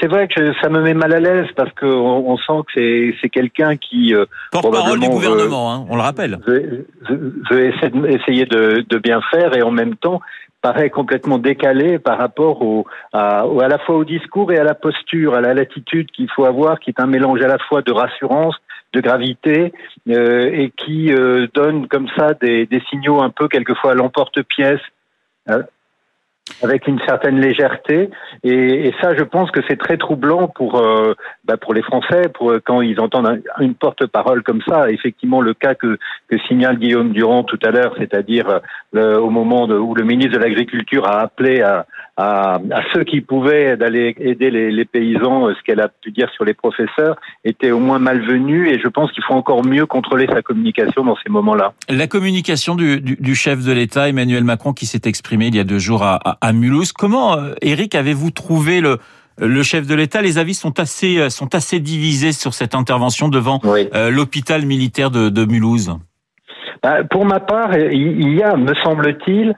c'est 0.00 0.06
vrai 0.06 0.28
que 0.28 0.52
ça 0.62 0.68
me 0.68 0.80
met 0.80 0.94
mal 0.94 1.12
à 1.12 1.18
l'aise 1.18 1.48
parce 1.56 1.72
qu'on 1.72 1.88
on 1.88 2.36
sent 2.36 2.62
que 2.72 3.12
c'est 3.20 3.28
quelqu'un 3.30 3.76
qui 3.76 4.14
euh, 4.14 4.26
porte-parole 4.52 5.00
du 5.00 5.08
gouvernement, 5.08 5.72
hein, 5.72 5.84
on 5.90 5.96
le 5.96 6.02
rappelle. 6.02 6.38
Veut, 6.46 6.86
essayer 8.08 8.46
de, 8.46 8.84
de, 8.88 8.98
bien 8.98 9.20
faire 9.32 9.56
et 9.56 9.62
en 9.62 9.72
même 9.72 9.96
temps 9.96 10.20
paraît 10.62 10.90
complètement 10.90 11.38
décalé 11.38 11.98
par 11.98 12.16
rapport 12.16 12.62
au, 12.62 12.86
à, 13.12 13.40
à 13.40 13.68
la 13.68 13.78
fois 13.78 13.96
au 13.96 14.04
discours 14.04 14.52
et 14.52 14.58
à 14.58 14.64
la 14.64 14.74
posture, 14.74 15.34
à 15.34 15.40
la 15.40 15.52
latitude 15.52 16.10
qu'il 16.12 16.30
faut 16.30 16.44
avoir, 16.44 16.78
qui 16.80 16.90
est 16.90 17.00
un 17.00 17.06
mélange 17.06 17.42
à 17.42 17.48
la 17.48 17.58
fois 17.58 17.82
de 17.82 17.92
rassurance, 17.92 18.54
de 18.92 19.00
gravité, 19.00 19.72
euh, 20.08 20.50
et 20.52 20.70
qui 20.70 21.12
euh, 21.12 21.48
donne 21.52 21.88
comme 21.88 22.08
ça 22.16 22.34
des, 22.34 22.66
des, 22.66 22.80
signaux 22.90 23.20
un 23.20 23.30
peu 23.30 23.48
quelquefois 23.48 23.92
à 23.92 23.94
l'emporte-pièce. 23.94 24.80
Euh, 25.50 25.62
avec 26.62 26.86
une 26.86 27.00
certaine 27.00 27.40
légèreté. 27.40 28.10
Et, 28.44 28.92
ça, 29.00 29.14
je 29.14 29.24
pense 29.24 29.50
que 29.50 29.60
c'est 29.68 29.78
très 29.78 29.96
troublant 29.96 30.48
pour 30.48 30.80
euh, 30.80 31.14
bah 31.44 31.56
pour 31.56 31.74
les 31.74 31.82
Français, 31.82 32.22
pour 32.32 32.52
quand 32.64 32.80
ils 32.80 33.00
entendent 33.00 33.42
une 33.60 33.74
porte-parole 33.74 34.42
comme 34.42 34.62
ça. 34.68 34.90
Effectivement, 34.90 35.40
le 35.40 35.54
cas 35.54 35.74
que, 35.74 35.98
que 36.28 36.38
signale 36.48 36.78
Guillaume 36.78 37.12
Durand 37.12 37.42
tout 37.42 37.58
à 37.64 37.70
l'heure, 37.70 37.94
c'est-à-dire 37.98 38.60
euh, 38.94 39.18
au 39.18 39.30
moment 39.30 39.64
où 39.64 39.94
le 39.94 40.04
ministre 40.04 40.38
de 40.38 40.38
l'Agriculture 40.38 41.06
a 41.06 41.20
appelé 41.20 41.62
à, 41.62 41.86
à, 42.16 42.56
à, 42.70 42.82
ceux 42.92 43.04
qui 43.04 43.20
pouvaient 43.20 43.76
d'aller 43.76 44.14
aider 44.18 44.50
les, 44.50 44.70
les 44.70 44.84
paysans, 44.84 45.48
euh, 45.48 45.54
ce 45.54 45.62
qu'elle 45.62 45.80
a 45.80 45.88
pu 45.88 46.10
dire 46.10 46.28
sur 46.34 46.44
les 46.44 46.52
professeurs, 46.52 47.16
était 47.44 47.70
au 47.70 47.78
moins 47.78 47.98
malvenu. 47.98 48.68
Et 48.68 48.78
je 48.78 48.88
pense 48.88 49.10
qu'il 49.12 49.24
faut 49.24 49.34
encore 49.34 49.64
mieux 49.64 49.86
contrôler 49.86 50.26
sa 50.26 50.42
communication 50.42 51.04
dans 51.04 51.16
ces 51.24 51.30
moments-là. 51.30 51.72
La 51.88 52.06
communication 52.06 52.74
du, 52.74 53.00
du, 53.00 53.16
du 53.16 53.34
chef 53.34 53.64
de 53.64 53.72
l'État, 53.72 54.08
Emmanuel 54.08 54.44
Macron, 54.44 54.72
qui 54.72 54.86
s'est 54.86 55.02
exprimé 55.06 55.46
il 55.46 55.56
y 55.56 55.60
a 55.60 55.64
deux 55.64 55.78
jours 55.78 56.02
à, 56.02 56.36
à, 56.40 56.52
Mulhouse. 56.52 56.92
Comment, 56.92 57.36
Eric, 57.62 57.94
euh, 57.94 58.00
avez-vous 58.00 58.30
trouvé 58.30 58.80
le 58.80 58.98
le 59.38 59.62
chef 59.62 59.86
de 59.86 59.94
l'État, 59.94 60.20
les 60.20 60.36
avis 60.36 60.52
sont 60.52 60.78
assez 60.78 61.18
euh, 61.18 61.30
sont 61.30 61.54
assez 61.54 61.80
divisés 61.80 62.32
sur 62.32 62.52
cette 62.52 62.74
intervention 62.74 63.30
devant 63.30 63.60
l'hôpital 64.10 64.66
militaire 64.66 65.10
de, 65.10 65.30
de 65.30 65.44
Mulhouse. 65.46 65.90
Bah, 66.82 67.02
pour 67.04 67.24
ma 67.24 67.40
part, 67.40 67.74
il 67.74 68.34
y 68.34 68.42
a, 68.42 68.56
me 68.56 68.74
semble-t-il, 68.74 69.54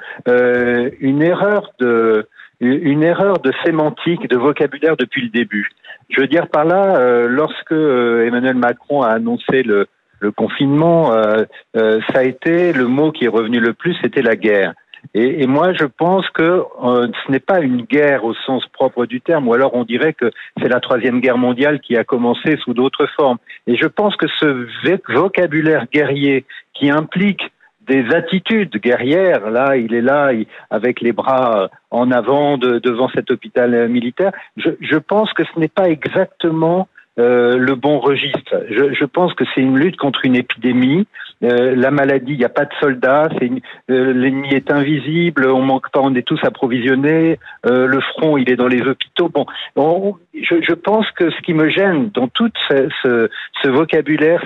une 1.00 1.22
erreur 1.22 1.72
de 1.80 2.28
une 2.64 3.02
erreur 3.02 3.38
de 3.38 3.52
sémantique, 3.64 4.28
de 4.28 4.36
vocabulaire 4.36 4.96
depuis 4.96 5.22
le 5.22 5.28
début. 5.28 5.68
Je 6.10 6.20
veux 6.20 6.26
dire 6.26 6.48
par 6.48 6.64
là, 6.64 6.96
euh, 6.96 7.26
lorsque 7.28 7.72
euh, 7.72 8.26
Emmanuel 8.26 8.56
Macron 8.56 9.02
a 9.02 9.08
annoncé 9.08 9.62
le, 9.62 9.86
le 10.20 10.32
confinement, 10.32 11.12
euh, 11.12 11.44
ça 11.74 12.20
a 12.20 12.22
été 12.24 12.72
le 12.72 12.86
mot 12.86 13.12
qui 13.12 13.24
est 13.24 13.28
revenu 13.28 13.60
le 13.60 13.72
plus, 13.72 13.96
c'était 14.02 14.22
la 14.22 14.36
guerre. 14.36 14.74
Et, 15.12 15.42
et, 15.42 15.46
moi, 15.46 15.74
je 15.74 15.84
pense 15.84 16.26
que 16.30 16.64
ce 16.82 17.30
n'est 17.30 17.38
pas 17.38 17.60
une 17.60 17.82
guerre 17.82 18.24
au 18.24 18.32
sens 18.32 18.64
propre 18.72 19.04
du 19.04 19.20
terme, 19.20 19.46
ou 19.46 19.52
alors 19.52 19.74
on 19.74 19.84
dirait 19.84 20.14
que 20.14 20.30
c'est 20.58 20.68
la 20.68 20.80
troisième 20.80 21.20
guerre 21.20 21.36
mondiale 21.36 21.80
qui 21.80 21.94
a 21.98 22.04
commencé 22.04 22.56
sous 22.64 22.72
d'autres 22.72 23.06
formes. 23.14 23.36
Et 23.66 23.76
je 23.76 23.86
pense 23.86 24.16
que 24.16 24.26
ce 24.40 24.66
vocabulaire 25.12 25.86
guerrier 25.92 26.46
qui 26.72 26.88
implique 26.90 27.52
des 27.86 28.14
attitudes 28.14 28.76
guerrières. 28.76 29.50
Là, 29.50 29.76
il 29.76 29.94
est 29.94 30.00
là 30.00 30.30
avec 30.70 31.00
les 31.00 31.12
bras 31.12 31.70
en 31.90 32.10
avant 32.10 32.58
devant 32.58 33.08
cet 33.08 33.30
hôpital 33.30 33.88
militaire. 33.88 34.32
Je, 34.56 34.70
je 34.80 34.96
pense 34.96 35.32
que 35.32 35.44
ce 35.44 35.58
n'est 35.58 35.68
pas 35.68 35.88
exactement 35.88 36.88
euh, 37.16 37.56
le 37.56 37.76
bon 37.76 38.00
registre. 38.00 38.64
Je, 38.70 38.92
je 38.92 39.04
pense 39.04 39.34
que 39.34 39.44
c'est 39.54 39.60
une 39.60 39.78
lutte 39.78 39.96
contre 39.96 40.24
une 40.24 40.34
épidémie. 40.34 41.06
Euh, 41.42 41.74
la 41.76 41.90
maladie, 41.90 42.32
il 42.32 42.38
n'y 42.38 42.44
a 42.44 42.48
pas 42.48 42.64
de 42.64 42.72
soldats, 42.80 43.28
euh, 43.40 44.12
l'ennemi 44.12 44.54
est 44.54 44.70
invisible, 44.70 45.46
on 45.46 45.62
manque 45.62 45.90
pas, 45.90 46.00
on 46.00 46.14
est 46.14 46.26
tous 46.26 46.40
approvisionnés. 46.42 47.38
Euh, 47.66 47.86
le 47.86 48.00
front, 48.00 48.36
il 48.36 48.50
est 48.50 48.56
dans 48.56 48.68
les 48.68 48.82
hôpitaux. 48.82 49.28
Bon, 49.28 50.16
je, 50.34 50.62
je, 50.62 50.74
pense 50.74 51.10
que 51.12 51.30
ce 51.30 51.40
qui 51.42 51.54
me 51.54 51.68
gêne 51.68 52.10
dans 52.10 52.28
tout 52.28 52.50
ce, 52.68 52.88
ce, 53.02 53.28
ce 53.62 53.68
vocabulaire, 53.68 54.42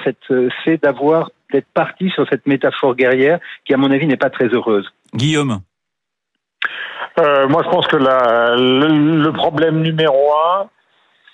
c'est 0.65 0.83
d'avoir 0.83 1.31
d'être 1.53 1.69
parti 1.73 2.11
sur 2.11 2.29
cette 2.29 2.47
métaphore 2.47 2.95
guerrière 2.95 3.39
qui, 3.65 3.75
à 3.75 3.77
mon 3.77 3.91
avis, 3.91 4.07
n'est 4.07 4.17
pas 4.17 4.31
très 4.31 4.49
heureuse. 4.49 4.91
Guillaume. 5.15 5.61
Euh, 7.19 7.49
moi, 7.49 7.63
je 7.65 7.71
pense 7.71 7.87
que 7.87 7.97
la, 7.97 8.55
le, 8.57 9.23
le, 9.23 9.33
problème 9.33 9.81
numéro 9.81 10.33
un, 10.57 10.69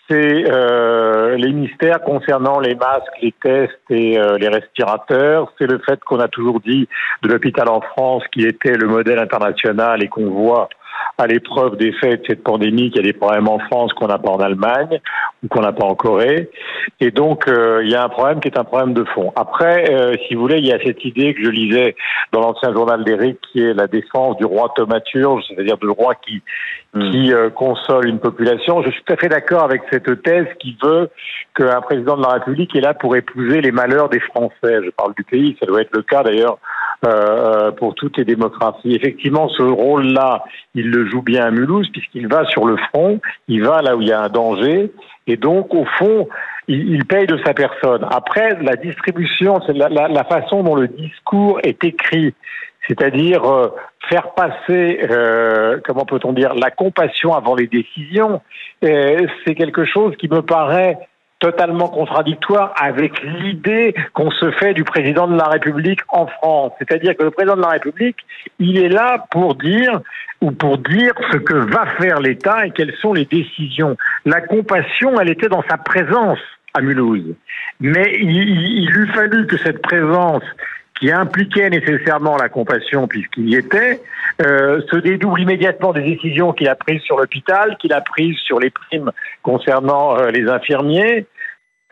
c'est 0.08 0.44
euh, 0.50 1.36
les 1.36 1.52
mystères 1.52 2.02
concernant 2.02 2.60
les 2.60 2.74
masques, 2.74 3.22
les 3.22 3.32
tests 3.42 3.90
et 3.90 4.18
euh, 4.18 4.36
les 4.36 4.48
respirateurs. 4.48 5.52
C'est 5.58 5.66
le 5.66 5.78
fait 5.78 5.98
qu'on 6.04 6.20
a 6.20 6.28
toujours 6.28 6.60
dit 6.60 6.88
de 7.22 7.28
l'hôpital 7.28 7.68
en 7.68 7.80
France 7.80 8.22
qui 8.32 8.44
était 8.44 8.74
le 8.74 8.86
modèle 8.86 9.18
international 9.18 10.02
et 10.02 10.08
qu'on 10.08 10.30
voit 10.30 10.68
à 11.18 11.26
l'épreuve 11.26 11.76
des 11.76 11.92
faits 11.92 12.22
de 12.22 12.26
cette 12.28 12.42
pandémie 12.42 12.90
qu'il 12.90 13.04
y 13.04 13.08
a 13.08 13.12
des 13.12 13.16
problèmes 13.16 13.48
en 13.48 13.58
France 13.58 13.92
qu'on 13.92 14.08
n'a 14.08 14.18
pas 14.18 14.30
en 14.30 14.40
Allemagne 14.40 15.00
ou 15.42 15.48
qu'on 15.48 15.60
n'a 15.60 15.72
pas 15.72 15.84
en 15.84 15.94
Corée. 15.94 16.50
Et 17.00 17.10
donc, 17.10 17.46
euh, 17.48 17.82
il 17.84 17.90
y 17.90 17.94
a 17.94 18.04
un 18.04 18.08
problème 18.08 18.40
qui 18.40 18.48
est 18.48 18.58
un 18.58 18.64
problème 18.64 18.94
de 18.94 19.04
fond. 19.04 19.32
Après, 19.36 19.92
euh, 19.92 20.14
si 20.26 20.34
vous 20.34 20.40
voulez, 20.40 20.58
il 20.58 20.66
y 20.66 20.72
a 20.72 20.78
cette 20.84 21.04
idée 21.04 21.34
que 21.34 21.44
je 21.44 21.50
lisais 21.50 21.94
dans 22.32 22.40
l'ancien 22.40 22.72
journal 22.72 23.04
d'Éric 23.04 23.38
qui 23.52 23.62
est 23.62 23.74
la 23.74 23.86
défense 23.86 24.36
du 24.38 24.44
roi 24.44 24.72
thaumaturge, 24.74 25.44
c'est-à-dire 25.48 25.78
du 25.78 25.88
roi 25.88 26.14
qui, 26.16 26.42
hmm. 26.94 27.10
qui 27.10 27.32
euh, 27.32 27.50
console 27.50 28.08
une 28.08 28.18
population. 28.18 28.82
Je 28.82 28.90
suis 28.90 29.02
tout 29.04 29.12
à 29.12 29.16
fait 29.16 29.28
d'accord 29.28 29.64
avec 29.64 29.82
cette 29.92 30.22
thèse 30.22 30.46
qui 30.58 30.76
veut 30.82 31.10
qu'un 31.54 31.80
président 31.80 32.16
de 32.16 32.22
la 32.22 32.34
République 32.34 32.74
est 32.74 32.80
là 32.80 32.94
pour 32.94 33.14
épouser 33.14 33.60
les 33.60 33.70
malheurs 33.70 34.08
des 34.08 34.20
Français. 34.20 34.80
Je 34.84 34.90
parle 34.90 35.14
du 35.14 35.24
pays, 35.24 35.56
ça 35.60 35.66
doit 35.66 35.82
être 35.82 35.94
le 35.94 36.02
cas 36.02 36.22
d'ailleurs 36.22 36.58
euh, 37.04 37.70
pour 37.72 37.94
toutes 37.94 38.16
les 38.18 38.24
démocraties. 38.24 38.94
Effectivement, 38.94 39.48
ce 39.48 39.62
rôle-là, 39.62 40.44
il 40.74 40.90
le 40.90 41.06
joue 41.06 41.22
bien 41.22 41.44
à 41.44 41.50
Mulhouse 41.50 41.88
puisqu'il 41.90 42.28
va 42.28 42.44
sur 42.46 42.64
le 42.64 42.76
front, 42.76 43.20
il 43.48 43.62
va 43.62 43.82
là 43.82 43.96
où 43.96 44.00
il 44.00 44.08
y 44.08 44.12
a 44.12 44.22
un 44.22 44.28
danger, 44.28 44.90
et 45.26 45.36
donc 45.36 45.74
au 45.74 45.84
fond, 45.98 46.28
il, 46.68 47.04
paye 47.04 47.26
de 47.26 47.38
sa 47.44 47.52
personne. 47.52 48.06
Après, 48.10 48.56
la 48.62 48.76
distribution, 48.76 49.60
c'est 49.66 49.74
la, 49.74 50.24
façon 50.24 50.62
dont 50.62 50.74
le 50.74 50.88
discours 50.88 51.60
est 51.62 51.82
écrit, 51.84 52.34
c'est-à-dire 52.86 53.44
euh, 53.44 53.68
faire 54.08 54.32
passer, 54.32 55.00
euh, 55.10 55.78
comment 55.84 56.04
peut-on 56.04 56.32
dire, 56.32 56.54
la 56.54 56.70
compassion 56.70 57.34
avant 57.34 57.54
les 57.54 57.66
décisions, 57.66 58.40
euh, 58.84 59.26
c'est 59.44 59.54
quelque 59.54 59.84
chose 59.84 60.16
qui 60.16 60.28
me 60.28 60.42
paraît 60.42 60.98
totalement 61.44 61.88
contradictoire 61.88 62.72
avec 62.74 63.22
l'idée 63.22 63.94
qu'on 64.14 64.30
se 64.30 64.50
fait 64.52 64.72
du 64.72 64.82
président 64.82 65.28
de 65.28 65.36
la 65.36 65.44
République 65.44 66.00
en 66.08 66.26
France. 66.26 66.72
C'est-à-dire 66.78 67.14
que 67.14 67.22
le 67.22 67.30
président 67.30 67.54
de 67.54 67.60
la 67.60 67.68
République, 67.68 68.16
il 68.58 68.78
est 68.78 68.88
là 68.88 69.26
pour 69.30 69.54
dire 69.54 70.00
ou 70.40 70.52
pour 70.52 70.78
dire 70.78 71.12
ce 71.30 71.36
que 71.36 71.54
va 71.54 71.84
faire 71.98 72.20
l'État 72.20 72.66
et 72.66 72.70
quelles 72.70 72.94
sont 72.94 73.12
les 73.12 73.26
décisions. 73.26 73.98
La 74.24 74.40
compassion, 74.40 75.20
elle 75.20 75.30
était 75.30 75.48
dans 75.48 75.62
sa 75.68 75.76
présence 75.76 76.38
à 76.72 76.80
Mulhouse. 76.80 77.34
Mais 77.78 78.16
il, 78.18 78.48
il, 78.80 78.96
eût 78.96 79.08
fallu 79.08 79.46
que 79.46 79.58
cette 79.58 79.82
présence 79.82 80.44
qui 80.98 81.10
impliquait 81.10 81.68
nécessairement 81.68 82.38
la 82.38 82.48
compassion 82.48 83.06
puisqu'il 83.06 83.50
y 83.50 83.56
était, 83.56 84.00
euh, 84.40 84.80
se 84.90 84.96
dédouble 84.96 85.40
immédiatement 85.42 85.92
des 85.92 86.02
décisions 86.02 86.52
qu'il 86.52 86.68
a 86.68 86.74
prises 86.74 87.02
sur 87.02 87.18
l'hôpital, 87.18 87.76
qu'il 87.78 87.92
a 87.92 88.00
prises 88.00 88.38
sur 88.38 88.60
les 88.60 88.70
primes 88.70 89.10
concernant 89.42 90.16
euh, 90.16 90.30
les 90.30 90.48
infirmiers, 90.48 91.26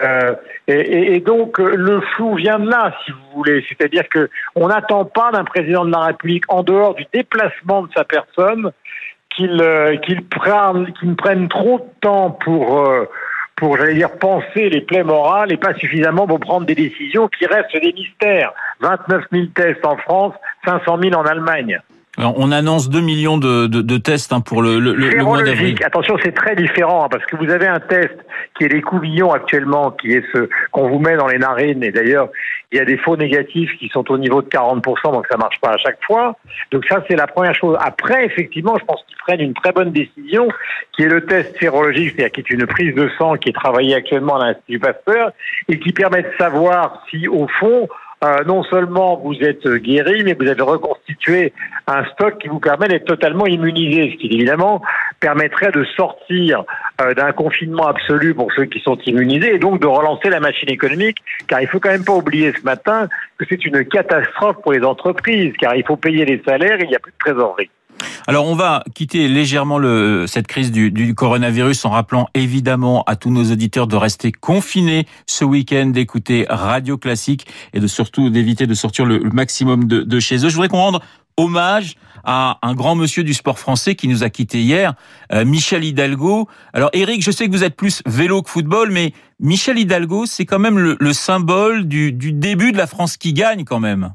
euh, 0.03 0.35
et, 0.67 1.21
donc 1.21 1.59
le 1.59 2.01
flou 2.01 2.35
vient 2.37 2.59
de 2.59 2.69
là, 2.69 2.95
si 3.05 3.13
vous 3.13 3.37
voulez. 3.37 3.65
C'est-à-dire 3.69 4.09
que 4.09 4.29
on 4.55 4.69
n'attend 4.69 5.05
pas 5.05 5.31
d'un 5.33 5.45
président 5.45 5.85
de 5.85 5.91
la 5.91 6.07
République, 6.07 6.45
en 6.49 6.63
dehors 6.63 6.95
du 6.95 7.05
déplacement 7.13 7.83
de 7.83 7.93
sa 7.95 8.05
personne, 8.05 8.73
qu'il 9.35 9.61
euh, 9.61 9.97
qu'il 9.97 10.25
prenne, 10.25 10.93
qu 10.93 11.15
prenne 11.15 11.49
trop 11.49 11.79
de 11.79 12.01
temps 12.01 12.31
pour 12.31 12.87
euh, 12.87 13.09
pour, 13.57 13.77
j'allais 13.77 13.95
dire, 13.95 14.11
penser 14.19 14.71
les 14.71 14.81
plaies 14.81 15.05
morales 15.05 15.53
et 15.53 15.57
pas 15.57 15.73
suffisamment 15.75 16.27
pour 16.27 16.41
prendre 16.41 16.67
des 16.67 16.75
décisions 16.75 17.29
qui 17.29 17.47
restent 17.47 17.81
des 17.81 17.93
mystères. 17.93 18.53
29 18.81 19.25
000 19.31 19.47
tests 19.55 19.85
en 19.85 19.97
France, 19.99 20.35
500 20.65 20.99
000 21.01 21.15
en 21.15 21.25
Allemagne. 21.25 21.81
Alors, 22.19 22.35
on 22.37 22.53
annonce 22.53 22.91
2 22.91 23.01
millions 23.01 23.39
de, 23.39 23.67
de, 23.67 23.81
de 23.81 23.97
tests 23.97 24.35
hein, 24.35 24.43
pour 24.43 24.61
le, 24.61 24.79
le, 24.79 24.93
le 24.93 25.25
mois 25.25 25.43
d'avril. 25.43 25.77
Attention, 25.83 26.19
c'est 26.23 26.33
très 26.33 26.55
différent 26.55 27.05
hein, 27.05 27.09
parce 27.11 27.25
que 27.25 27.37
vous 27.37 27.51
avez 27.51 27.67
un 27.67 27.81
test 27.81 28.15
qui 28.55 28.65
est 28.65 28.69
les 28.69 28.83
couvillons 28.83 29.33
actuellement, 29.33 29.93
qui 29.93 30.13
est 30.13 30.25
ce 30.35 30.47
qu'on 30.73 30.91
vous 30.91 30.99
met 30.99 31.17
dans 31.17 31.27
les 31.27 31.39
narines. 31.39 31.83
Et 31.83 31.91
d'ailleurs, 31.91 32.29
il 32.71 32.77
y 32.77 32.81
a 32.83 32.85
des 32.85 32.99
faux 32.99 33.17
négatifs 33.17 33.71
qui 33.79 33.89
sont 33.89 34.11
au 34.11 34.19
niveau 34.19 34.43
de 34.43 34.49
40%, 34.49 34.83
donc 35.11 35.27
ça 35.31 35.39
marche 35.39 35.59
pas 35.61 35.71
à 35.71 35.79
chaque 35.79 36.05
fois. 36.07 36.37
Donc 36.71 36.85
ça, 36.87 37.03
c'est 37.09 37.17
la 37.17 37.27
première 37.27 37.55
chose. 37.55 37.79
Après, 37.81 38.27
effectivement, 38.27 38.77
je 38.79 38.85
pense 38.85 39.03
qu'ils 39.09 39.17
prennent 39.17 39.41
une 39.41 39.55
très 39.55 39.73
bonne 39.73 39.93
décision, 39.93 40.49
qui 40.95 41.05
est 41.05 41.09
le 41.09 41.25
test 41.25 41.59
sérologique, 41.59 42.13
c'est-à-dire 42.15 42.33
qui 42.33 42.41
est 42.41 42.51
une 42.51 42.67
prise 42.67 42.95
de 42.95 43.11
sang 43.17 43.37
qui 43.37 43.49
est 43.49 43.55
travaillée 43.55 43.95
actuellement 43.95 44.37
à 44.37 44.49
l'Institut 44.49 44.81
Pasteur 44.81 45.33
et 45.69 45.79
qui 45.79 45.93
permet 45.93 46.23
de 46.23 46.31
savoir 46.39 47.05
si, 47.11 47.27
au 47.27 47.49
fond, 47.59 47.89
euh, 48.25 48.45
non 48.47 48.63
seulement 48.65 49.17
vous 49.17 49.35
êtes 49.41 49.67
guéri, 49.67 50.23
mais 50.25 50.35
vous 50.35 50.47
avez 50.47 50.63
reconstitué 50.63 51.53
un 51.87 52.05
stock 52.13 52.39
qui 52.39 52.49
vous 52.49 52.61
permet 52.61 52.87
d'être 52.87 53.05
totalement 53.05 53.47
immunisé, 53.47 54.13
ce 54.13 54.17
qui 54.17 54.35
évidemment 54.35 54.81
permettrait 55.19 55.73
de 55.73 55.85
sortir 55.97 56.65
euh, 57.01 57.15
d'un 57.15 57.33
confinement 57.33 57.89
absolu 57.89 58.35
pour 58.35 58.53
ceux 58.53 58.67
qui 58.67 58.81
sont 58.81 58.97
immunisés 59.07 59.55
et 59.55 59.59
donc 59.59 59.81
de 59.81 59.87
relancer 59.87 60.31
la 60.31 60.41
machine 60.41 60.71
économique, 60.71 61.19
car 61.49 61.61
il 61.61 61.67
faut 61.67 61.81
quand 61.81 61.91
même 61.91 62.05
pas 62.05 62.15
oublier 62.15 62.53
ce 62.53 62.63
matin 62.65 63.09
que 63.39 63.45
c'est 63.49 63.65
une 63.65 63.85
catastrophe 63.85 64.57
pour 64.63 64.73
les 64.73 64.85
entreprises, 64.85 65.53
car 65.59 65.75
il 65.75 65.85
faut 65.85 65.97
payer 65.97 66.25
les 66.25 66.41
salaires 66.47 66.81
et 66.81 66.85
il 66.85 66.91
n'y 66.91 66.97
a 66.97 67.01
plus 67.01 67.13
de 67.13 67.19
trésorerie. 67.19 67.71
Alors 68.29 68.47
on 68.47 68.55
va 68.55 68.85
quitter 68.95 69.27
légèrement 69.27 69.79
le, 69.79 70.27
cette 70.29 70.47
crise 70.47 70.71
du, 70.71 70.91
du, 70.93 71.15
coronavirus 71.15 71.85
en 71.85 71.91
rappelant 71.91 72.29
évidemment 72.35 73.03
à 73.05 73.17
tous 73.17 73.31
nos 73.31 73.51
auditeurs 73.51 73.89
de 73.89 73.97
rester 73.97 74.31
confinés 74.31 75.07
ce 75.27 75.45
week-end, 75.45 75.87
d'écouter 75.87 76.47
Radio 76.49 76.99
Classique 76.99 77.47
et 77.73 77.81
de 77.81 77.87
surtout 77.87 78.31
d'éviter 78.31 78.67
de 78.67 78.75
sortir 78.75 79.07
le, 79.07 79.21
maximum 79.33 79.87
de, 79.87 80.03
de, 80.03 80.21
chez 80.21 80.37
eux. 80.37 80.49
Je 80.49 80.55
voudrais 80.55 80.69
qu'on 80.69 80.79
rende 80.79 81.01
hommage 81.37 81.97
à 82.25 82.59
un 82.63 82.75
grand 82.75 82.95
monsieur 82.95 83.25
du 83.25 83.35
sport 83.35 83.59
français 83.59 83.97
qui 83.97 84.07
nous 84.07 84.23
a 84.23 84.31
quitté 84.31 84.63
hier, 84.63 84.95
euh, 85.33 85.45
Michel 85.45 85.83
Hidalgo. 85.83 86.49
Alors 86.73 86.91
Eric, 86.93 87.23
je 87.23 87.33
sais 87.33 87.47
que 87.47 87.53
vous 87.53 87.65
êtes 87.65 87.75
plus 87.75 88.03
vélo 88.07 88.43
que 88.43 88.51
football, 88.51 88.93
mais 88.93 89.13
Michel 89.41 89.79
Hidalgo, 89.79 90.27
c'est 90.27 90.47
quand 90.47 90.61
même 90.61 90.79
le, 90.79 90.97
le 91.01 91.13
symbole 91.13 91.89
du, 91.89 92.13
du 92.13 92.33
début 92.33 92.71
de 92.71 92.77
la 92.77 92.87
France 92.87 93.17
qui 93.17 93.33
gagne 93.33 93.65
quand 93.65 93.81
même. 93.81 94.15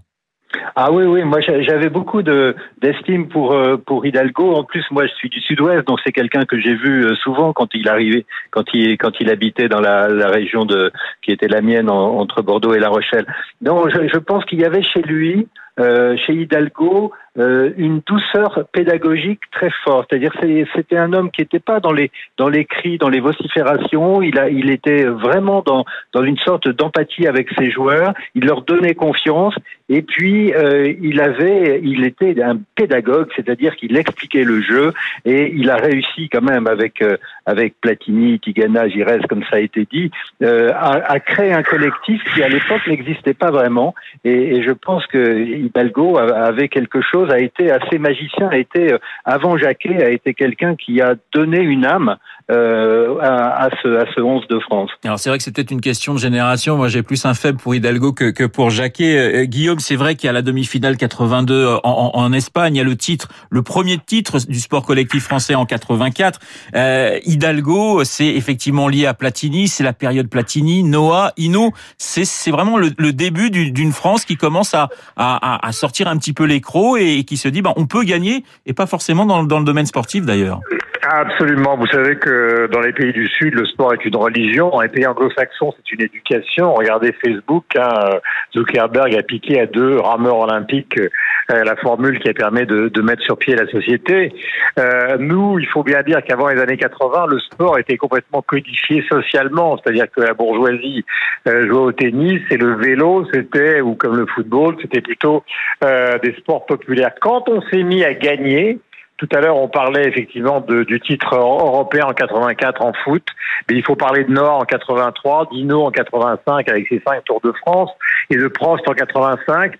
Ah 0.75 0.91
oui, 0.91 1.03
oui, 1.03 1.23
moi 1.23 1.39
j'avais 1.41 1.89
beaucoup 1.89 2.21
de 2.21 2.55
d'estime 2.81 3.27
pour 3.27 3.53
euh, 3.53 3.77
pour 3.77 4.05
Hidalgo. 4.05 4.53
En 4.53 4.63
plus, 4.63 4.83
moi 4.91 5.05
je 5.05 5.13
suis 5.15 5.29
du 5.29 5.41
Sud-Ouest, 5.41 5.87
donc 5.87 5.99
c'est 6.05 6.13
quelqu'un 6.13 6.45
que 6.45 6.59
j'ai 6.59 6.73
vu 6.73 7.05
euh, 7.05 7.15
souvent 7.15 7.51
quand 7.51 7.67
il 7.73 7.87
arrivait, 7.89 8.25
quand 8.51 8.63
il 8.73 8.97
quand 8.97 9.11
il 9.19 9.29
habitait 9.29 9.67
dans 9.67 9.81
la, 9.81 10.07
région 10.29 10.65
de 10.65 10.91
qui 11.21 11.31
était 11.31 11.47
la 11.47 11.61
mienne 11.61 11.89
entre 11.89 12.41
Bordeaux 12.41 12.73
et 12.73 12.79
La 12.79 12.89
Rochelle. 12.89 13.25
Donc 13.61 13.89
je, 13.89 14.07
je 14.07 14.19
pense 14.19 14.45
qu'il 14.45 14.59
y 14.59 14.65
avait 14.65 14.83
chez 14.83 15.01
lui, 15.01 15.47
euh, 15.79 16.15
chez 16.25 16.33
Hidalgo, 16.33 17.11
euh, 17.37 17.71
une 17.77 18.01
douceur 18.05 18.65
pédagogique 18.71 19.41
très 19.51 19.69
forte. 19.83 20.07
C'est-à-dire 20.09 20.33
c'était 20.75 20.97
un 20.97 21.13
homme 21.13 21.31
qui 21.31 21.41
n'était 21.41 21.59
pas 21.59 21.79
dans 21.79 21.91
les 21.91 22.11
dans 22.37 22.49
les 22.49 22.65
cris, 22.65 22.97
dans 22.97 23.09
les 23.09 23.19
vociférations. 23.19 24.21
Il 24.21 24.37
a 24.39 24.49
il 24.49 24.69
était 24.69 25.03
vraiment 25.03 25.61
dans 25.65 25.85
dans 26.13 26.23
une 26.23 26.37
sorte 26.37 26.67
d'empathie 26.67 27.27
avec 27.27 27.49
ses 27.57 27.71
joueurs. 27.71 28.13
Il 28.35 28.45
leur 28.45 28.61
donnait 28.63 28.95
confiance 28.95 29.55
et 29.89 30.01
puis 30.01 30.53
euh, 30.53 30.93
il 31.01 31.21
avait 31.21 31.79
il 31.83 32.03
était 32.05 32.41
un 32.41 32.59
pédagogue, 32.75 33.29
c'est-à-dire 33.35 33.75
qu'il 33.75 33.95
expliquait 33.97 34.43
le 34.43 34.61
jeu 34.61 34.93
et 35.25 35.53
il 35.55 35.69
a 35.69 35.77
réussi 35.77 36.29
quand 36.29 36.41
même 36.41 36.67
avec 36.67 37.01
euh, 37.01 37.17
avec 37.45 37.79
Platini, 37.79 38.39
Tigana, 38.39 38.89
Gires, 38.89 39.27
comme 39.29 39.43
ça 39.49 39.57
a 39.57 39.59
été 39.59 39.87
dit, 39.91 40.11
euh, 40.43 40.71
à, 40.73 41.11
à, 41.11 41.19
créer 41.19 41.53
un 41.53 41.63
collectif 41.63 42.21
qui 42.33 42.43
à 42.43 42.49
l'époque 42.49 42.85
n'existait 42.87 43.33
pas 43.33 43.51
vraiment. 43.51 43.95
Et, 44.25 44.57
et, 44.57 44.63
je 44.63 44.71
pense 44.71 45.05
que 45.07 45.39
Hidalgo 45.43 46.17
avait 46.17 46.67
quelque 46.67 47.01
chose, 47.01 47.26
a 47.29 47.39
été 47.39 47.71
assez 47.71 47.97
magicien, 47.97 48.49
a 48.49 48.57
été 48.57 48.93
euh, 48.93 48.97
avant 49.25 49.57
Jacquet, 49.57 50.03
a 50.03 50.09
été 50.09 50.33
quelqu'un 50.33 50.75
qui 50.75 51.01
a 51.01 51.15
donné 51.33 51.59
une 51.59 51.85
âme 51.85 52.17
euh, 52.49 53.17
à, 53.19 53.69
ce, 53.81 53.97
à 53.97 54.05
ce 54.15 54.21
11 54.21 54.47
de 54.47 54.59
France. 54.59 54.89
Alors 55.03 55.19
c'est 55.19 55.29
vrai 55.29 55.37
que 55.37 55.43
c'était 55.43 55.63
une 55.63 55.81
question 55.81 56.13
de 56.13 56.19
génération. 56.19 56.77
Moi 56.77 56.87
j'ai 56.87 57.03
plus 57.03 57.25
un 57.25 57.33
faible 57.33 57.57
pour 57.57 57.75
Hidalgo 57.75 58.13
que, 58.13 58.31
que 58.31 58.45
pour 58.45 58.69
Jacquet. 58.69 59.17
Euh, 59.17 59.43
Guillaume, 59.43 59.79
c'est 59.79 59.97
vrai 59.97 60.15
qu'il 60.15 60.27
y 60.27 60.29
a 60.29 60.33
la 60.33 60.41
demi-finale 60.41 60.95
82 60.95 61.67
en, 61.67 61.79
en, 61.83 62.11
en, 62.13 62.33
Espagne. 62.33 62.75
Il 62.75 62.77
y 62.77 62.81
a 62.81 62.85
le 62.85 62.95
titre, 62.95 63.27
le 63.49 63.63
premier 63.63 63.97
titre 63.97 64.37
du 64.47 64.59
sport 64.59 64.85
collectif 64.85 65.23
français 65.23 65.55
en 65.55 65.65
84. 65.65 66.39
Euh, 66.75 67.19
Hidalgo, 67.25 68.05
c'est 68.05 68.27
effectivement 68.27 68.87
lié 68.87 69.05
à 69.07 69.13
Platini. 69.13 69.67
C'est 69.67 69.83
la 69.83 69.93
période 69.93 70.29
Platini, 70.29 70.83
Noah, 70.83 71.33
Hino. 71.37 71.73
C'est 71.97 72.51
vraiment 72.51 72.77
le, 72.77 72.91
le 72.97 73.11
début 73.11 73.49
d'une 73.49 73.91
France 73.91 74.23
qui 74.23 74.37
commence 74.37 74.73
à, 74.73 74.89
à, 75.17 75.67
à, 75.67 75.71
sortir 75.73 76.07
un 76.07 76.17
petit 76.17 76.33
peu 76.33 76.45
les 76.45 76.61
crocs 76.61 76.99
et, 76.99 77.23
qui 77.25 77.35
se 77.35 77.49
dit 77.49 77.61
bah, 77.61 77.73
on 77.75 77.87
peut 77.87 78.03
gagner 78.03 78.43
et 78.65 78.73
pas 78.73 78.85
forcément 78.87 79.25
dans, 79.25 79.43
dans 79.43 79.59
le 79.59 79.65
domaine 79.65 79.85
sportif 79.85 80.25
d'ailleurs. 80.25 80.61
Absolument. 81.09 81.77
Vous 81.77 81.87
savez 81.87 82.17
que 82.17 82.67
dans 82.67 82.81
les 82.81 82.91
pays 82.91 83.13
du 83.13 83.27
Sud, 83.27 83.53
le 83.53 83.65
sport 83.65 83.93
est 83.93 84.03
une 84.03 84.15
religion. 84.17 84.69
Dans 84.71 84.81
les 84.81 84.89
pays 84.89 85.07
anglo-saxons, 85.07 85.73
c'est 85.77 85.93
une 85.93 86.01
éducation. 86.01 86.73
Regardez 86.73 87.13
Facebook, 87.23 87.63
hein, 87.77 88.19
Zuckerberg 88.53 89.15
a 89.15 89.23
piqué 89.23 89.61
à 89.61 89.67
deux 89.67 89.97
rameurs 89.99 90.39
olympiques 90.39 90.99
euh, 90.99 91.63
la 91.63 91.77
formule 91.77 92.19
qui 92.19 92.29
a 92.29 92.33
permis 92.33 92.65
de, 92.65 92.89
de, 92.89 93.01
mettre 93.01 93.23
sur 93.23 93.37
pied 93.37 93.55
la 93.55 93.67
société. 93.67 94.33
Euh, 94.79 95.15
nous, 95.17 95.59
il 95.59 95.67
faut 95.67 95.81
bien 95.81 96.01
dire 96.03 96.21
qu'avant 96.27 96.49
les 96.49 96.59
années 96.59 96.75
80, 96.75 97.27
le 97.27 97.39
sport 97.39 97.79
était 97.79 97.95
complètement 97.95 98.41
codifié 98.41 99.01
socialement, 99.09 99.77
c'est-à-dire 99.77 100.11
que 100.11 100.19
la 100.19 100.33
bourgeoisie 100.33 101.05
euh, 101.47 101.67
jouait 101.67 101.77
au 101.77 101.91
tennis 101.93 102.41
et 102.51 102.57
le 102.57 102.75
vélo, 102.75 103.25
c'était, 103.33 103.79
ou 103.79 103.95
comme 103.95 104.17
le 104.17 104.25
football, 104.25 104.75
c'était 104.81 104.99
plutôt 104.99 105.43
euh, 105.85 106.17
des 106.19 106.33
sports 106.33 106.65
populaires. 106.65 107.11
Quand 107.21 107.47
on 107.47 107.61
s'est 107.71 107.83
mis 107.83 108.03
à 108.03 108.13
gagner, 108.13 108.79
tout 109.17 109.27
à 109.33 109.41
l'heure, 109.41 109.57
on 109.57 109.67
parlait 109.67 110.07
effectivement 110.07 110.61
de, 110.61 110.83
du 110.83 110.99
titre 110.99 111.35
européen 111.35 112.05
en 112.05 112.13
84 112.13 112.83
en 112.83 112.93
foot, 113.03 113.25
mais 113.67 113.75
il 113.75 113.83
faut 113.83 113.95
parler 113.95 114.23
de 114.23 114.31
Nord 114.31 114.59
en 114.59 114.65
83, 114.65 115.49
Dino 115.51 115.83
en 115.83 115.91
85 115.91 116.69
avec 116.69 116.87
ses 116.87 117.01
cinq 117.05 117.23
Tours 117.25 117.41
de 117.41 117.51
France 117.53 117.89
et 118.29 118.37
de 118.37 118.47
Prost 118.47 118.87
en 118.87 118.93
85. 118.93 119.73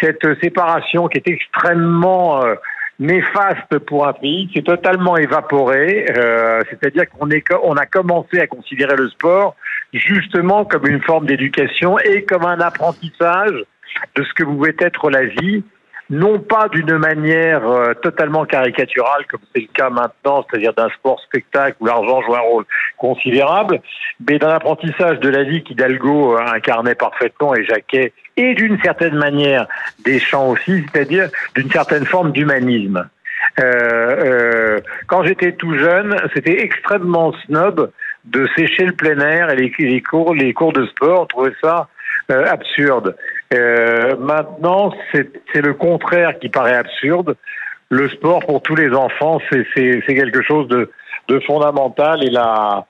Cette 0.00 0.24
séparation 0.40 1.08
qui 1.08 1.18
est 1.18 1.28
extrêmement 1.28 2.44
euh, 2.44 2.54
néfaste 3.00 3.78
pour 3.86 4.06
un 4.06 4.12
pays, 4.12 4.48
s'est 4.54 4.62
totalement 4.62 5.16
évaporée. 5.16 6.06
Euh, 6.16 6.60
C'est-à-dire 6.70 7.08
qu'on 7.10 7.30
est, 7.30 7.44
on 7.64 7.74
a 7.74 7.86
commencé 7.86 8.38
à 8.38 8.46
considérer 8.46 8.96
le 8.96 9.08
sport 9.08 9.56
justement 9.92 10.64
comme 10.64 10.86
une 10.86 11.02
forme 11.02 11.26
d'éducation 11.26 11.98
et 11.98 12.24
comme 12.24 12.44
un 12.44 12.60
apprentissage 12.60 13.64
de 14.16 14.22
ce 14.24 14.34
que 14.34 14.44
pouvait 14.44 14.74
être 14.78 15.10
la 15.10 15.24
vie 15.24 15.62
non 16.10 16.38
pas 16.38 16.68
d'une 16.68 16.98
manière 16.98 17.66
euh, 17.66 17.94
totalement 17.94 18.44
caricaturale 18.44 19.26
comme 19.28 19.40
c'est 19.54 19.62
le 19.62 19.68
cas 19.74 19.90
maintenant, 19.90 20.44
c'est-à-dire 20.48 20.74
d'un 20.74 20.90
sport 20.90 21.20
spectacle 21.20 21.76
où 21.80 21.86
l'argent 21.86 22.20
joue 22.22 22.34
un 22.34 22.40
rôle 22.40 22.64
considérable, 22.98 23.80
mais 24.28 24.38
d'un 24.38 24.50
apprentissage 24.50 25.18
de 25.20 25.28
la 25.28 25.44
vie 25.44 25.62
qu'Hidalgo 25.62 26.36
euh, 26.36 26.46
incarnait 26.54 26.94
parfaitement 26.94 27.54
et 27.54 27.64
Jacquet, 27.64 28.12
et 28.36 28.54
d'une 28.54 28.78
certaine 28.82 29.16
manière 29.16 29.66
Deschamps 30.04 30.50
aussi, 30.50 30.84
c'est-à-dire 30.92 31.28
d'une 31.54 31.70
certaine 31.70 32.04
forme 32.04 32.32
d'humanisme. 32.32 33.08
Euh, 33.60 33.62
euh, 33.62 34.80
quand 35.06 35.22
j'étais 35.24 35.52
tout 35.52 35.76
jeune, 35.78 36.16
c'était 36.34 36.62
extrêmement 36.62 37.32
snob 37.44 37.90
de 38.24 38.48
sécher 38.56 38.86
le 38.86 38.92
plein 38.92 39.18
air 39.20 39.50
et 39.50 39.56
les, 39.56 39.72
les 39.78 40.00
cours, 40.00 40.34
les 40.34 40.52
cours 40.52 40.72
de 40.72 40.86
sport. 40.86 41.22
On 41.22 41.26
trouvait 41.26 41.54
ça 41.62 41.88
euh, 42.30 42.46
absurde. 42.46 43.16
Euh, 43.54 44.16
maintenant, 44.16 44.92
c'est 45.12 45.62
le 45.62 45.74
contraire 45.74 46.38
qui 46.38 46.48
paraît 46.48 46.76
absurde. 46.76 47.36
Le 47.90 48.08
sport 48.08 48.44
pour 48.44 48.62
tous 48.62 48.74
les 48.74 48.90
enfants, 48.90 49.40
c'est 49.50 50.02
quelque 50.06 50.42
chose 50.42 50.68
de, 50.68 50.90
fondamental 51.46 52.24
et 52.24 52.30
la, 52.30 52.86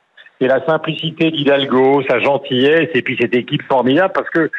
simplicité 0.67 1.31
d'Hidalgo, 1.31 2.03
sa 2.09 2.21
gentillesse 2.21 2.91
et 2.95 3.03
puis 3.03 3.17
cette 3.21 3.35
équipe 3.35 3.63
formidable 3.63 4.13
parce 4.15 4.29
que 4.31 4.51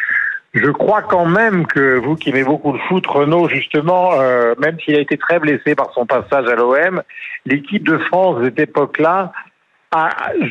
je 0.54 0.70
crois 0.72 1.02
quand 1.02 1.26
même 1.26 1.68
que 1.68 1.98
vous 1.98 2.16
qui 2.16 2.30
aimez 2.30 2.44
beaucoup 2.44 2.72
le 2.72 2.80
foot, 2.88 3.06
Renault, 3.06 3.50
justement, 3.50 4.14
euh, 4.14 4.56
même 4.58 4.80
s'il 4.80 4.96
a 4.96 5.00
été 5.00 5.18
très 5.18 5.38
blessé 5.40 5.76
par 5.76 5.92
son 5.94 6.06
passage 6.06 6.48
à 6.48 6.56
l'OM, 6.56 7.02
l'équipe 7.46 7.86
de 7.86 7.98
France 7.98 8.40
de 8.40 8.46
cette 8.46 8.60
époque-là 8.60 9.34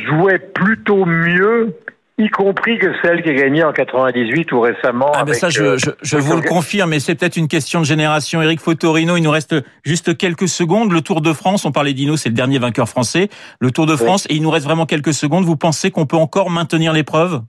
joué 0.07 0.39
plutôt 0.39 1.05
mieux 1.05 1.75
y 2.19 2.29
compris 2.29 2.79
que 2.79 2.93
celle 3.03 3.23
qui 3.23 3.31
a 3.31 3.35
gagné 3.35 3.65
en 3.65 3.73
98 3.73 4.53
ou 4.53 4.61
récemment. 4.61 5.11
Ah 5.15 5.25
ben 5.25 5.35
ça, 5.35 5.51
je, 5.51 5.63
euh, 5.63 5.77
je, 5.79 5.91
je 6.03 6.17
vous 6.17 6.37
le 6.37 6.43
confirme, 6.43 6.91
mais 6.91 7.01
c'est 7.01 7.15
peut-être 7.15 7.37
une 7.37 7.49
question 7.49 7.81
de 7.81 7.85
génération. 7.85 8.41
Eric 8.41 8.61
Fotorino, 8.61 9.17
il 9.17 9.23
nous 9.23 9.31
reste 9.31 9.55
juste 9.85 10.17
quelques 10.17 10.49
secondes. 10.49 10.93
Le 10.93 11.01
Tour 11.01 11.21
de 11.21 11.33
France, 11.33 11.65
on 11.65 11.73
parlait 11.73 11.93
d'Ino, 11.93 12.17
c'est 12.17 12.29
le 12.29 12.35
dernier 12.35 12.59
vainqueur 12.59 12.89
français. 12.89 13.29
Le 13.59 13.71
Tour 13.71 13.87
de 13.87 13.97
France, 13.97 14.27
et 14.31 14.35
il 14.35 14.43
nous 14.43 14.51
reste 14.51 14.65
vraiment 14.65 14.87
quelques 14.87 15.15
secondes. 15.15 15.45
Vous 15.45 15.57
pensez 15.57 15.91
qu'on 15.91 16.07
peut 16.07 16.17
encore 16.17 16.51
maintenir 16.51 16.93
l'épreuve? 16.93 17.43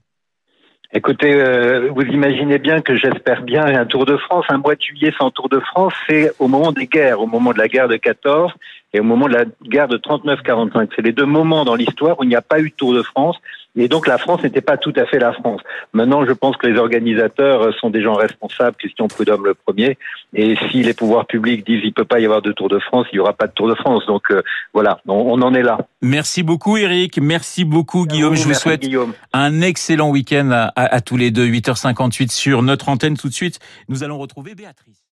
Écoutez, 0.92 1.34
euh, 1.34 1.90
vous 1.94 2.02
imaginez 2.02 2.58
bien 2.58 2.80
que 2.80 2.96
j'espère 2.96 3.42
bien 3.42 3.64
un 3.64 3.86
Tour 3.86 4.06
de 4.06 4.16
France, 4.16 4.46
un 4.48 4.58
mois 4.58 4.76
de 4.76 4.80
juillet 4.80 5.12
sans 5.18 5.30
Tour 5.30 5.48
de 5.48 5.60
France, 5.60 5.92
c'est 6.08 6.32
au 6.38 6.48
moment 6.48 6.72
des 6.72 6.86
guerres, 6.86 7.20
au 7.20 7.26
moment 7.26 7.52
de 7.52 7.58
la 7.58 7.68
guerre 7.68 7.88
de 7.88 7.96
14 7.96 8.52
et 8.96 9.00
au 9.00 9.04
moment 9.04 9.28
de 9.28 9.34
la 9.34 9.44
guerre 9.62 9.88
de 9.88 9.98
39-45. 9.98 10.88
C'est 10.96 11.02
les 11.02 11.12
deux 11.12 11.26
moments 11.26 11.66
dans 11.66 11.74
l'histoire 11.74 12.18
où 12.18 12.24
il 12.24 12.28
n'y 12.28 12.36
a 12.36 12.42
pas 12.42 12.60
eu 12.60 12.70
de 12.70 12.74
Tour 12.74 12.94
de 12.94 13.02
France. 13.02 13.36
Et 13.78 13.88
donc 13.88 14.06
la 14.06 14.16
France 14.16 14.42
n'était 14.42 14.62
pas 14.62 14.78
tout 14.78 14.94
à 14.96 15.04
fait 15.04 15.18
la 15.18 15.34
France. 15.34 15.60
Maintenant, 15.92 16.24
je 16.24 16.32
pense 16.32 16.56
que 16.56 16.66
les 16.66 16.78
organisateurs 16.78 17.74
sont 17.78 17.90
des 17.90 18.00
gens 18.00 18.14
responsables, 18.14 18.74
Christian 18.78 19.06
Prudhomme 19.06 19.44
le 19.44 19.52
premier. 19.52 19.98
Et 20.32 20.56
si 20.70 20.82
les 20.82 20.94
pouvoirs 20.94 21.26
publics 21.26 21.66
disent 21.66 21.80
qu'il 21.80 21.90
ne 21.90 21.94
peut 21.94 22.06
pas 22.06 22.18
y 22.18 22.24
avoir 22.24 22.40
de 22.40 22.52
Tour 22.52 22.70
de 22.70 22.78
France, 22.78 23.06
il 23.12 23.16
n'y 23.16 23.20
aura 23.20 23.34
pas 23.34 23.46
de 23.46 23.52
Tour 23.52 23.68
de 23.68 23.74
France. 23.74 24.06
Donc 24.06 24.30
euh, 24.30 24.42
voilà, 24.72 25.00
on, 25.06 25.42
en 25.42 25.52
est 25.52 25.62
là. 25.62 25.76
Merci 26.00 26.42
beaucoup 26.42 26.78
Eric, 26.78 27.18
merci 27.20 27.66
beaucoup 27.66 28.06
Guillaume. 28.06 28.34
je 28.34 28.44
vous 28.44 28.54
souhaite 28.54 28.82
un 29.34 29.60
excellent 29.60 30.08
week-end 30.08 30.50
à, 30.52 30.72
à 30.74 31.00
tous 31.02 31.18
les 31.18 31.30
deux. 31.30 31.46
8h58 31.46 32.30
sur 32.30 32.62
notre 32.62 32.88
antenne 32.88 33.18
tout 33.18 33.28
de 33.28 33.34
suite. 33.34 33.58
Nous 33.90 34.04
allons 34.04 34.16
retrouver 34.16 34.54
Béatrice. 34.54 35.02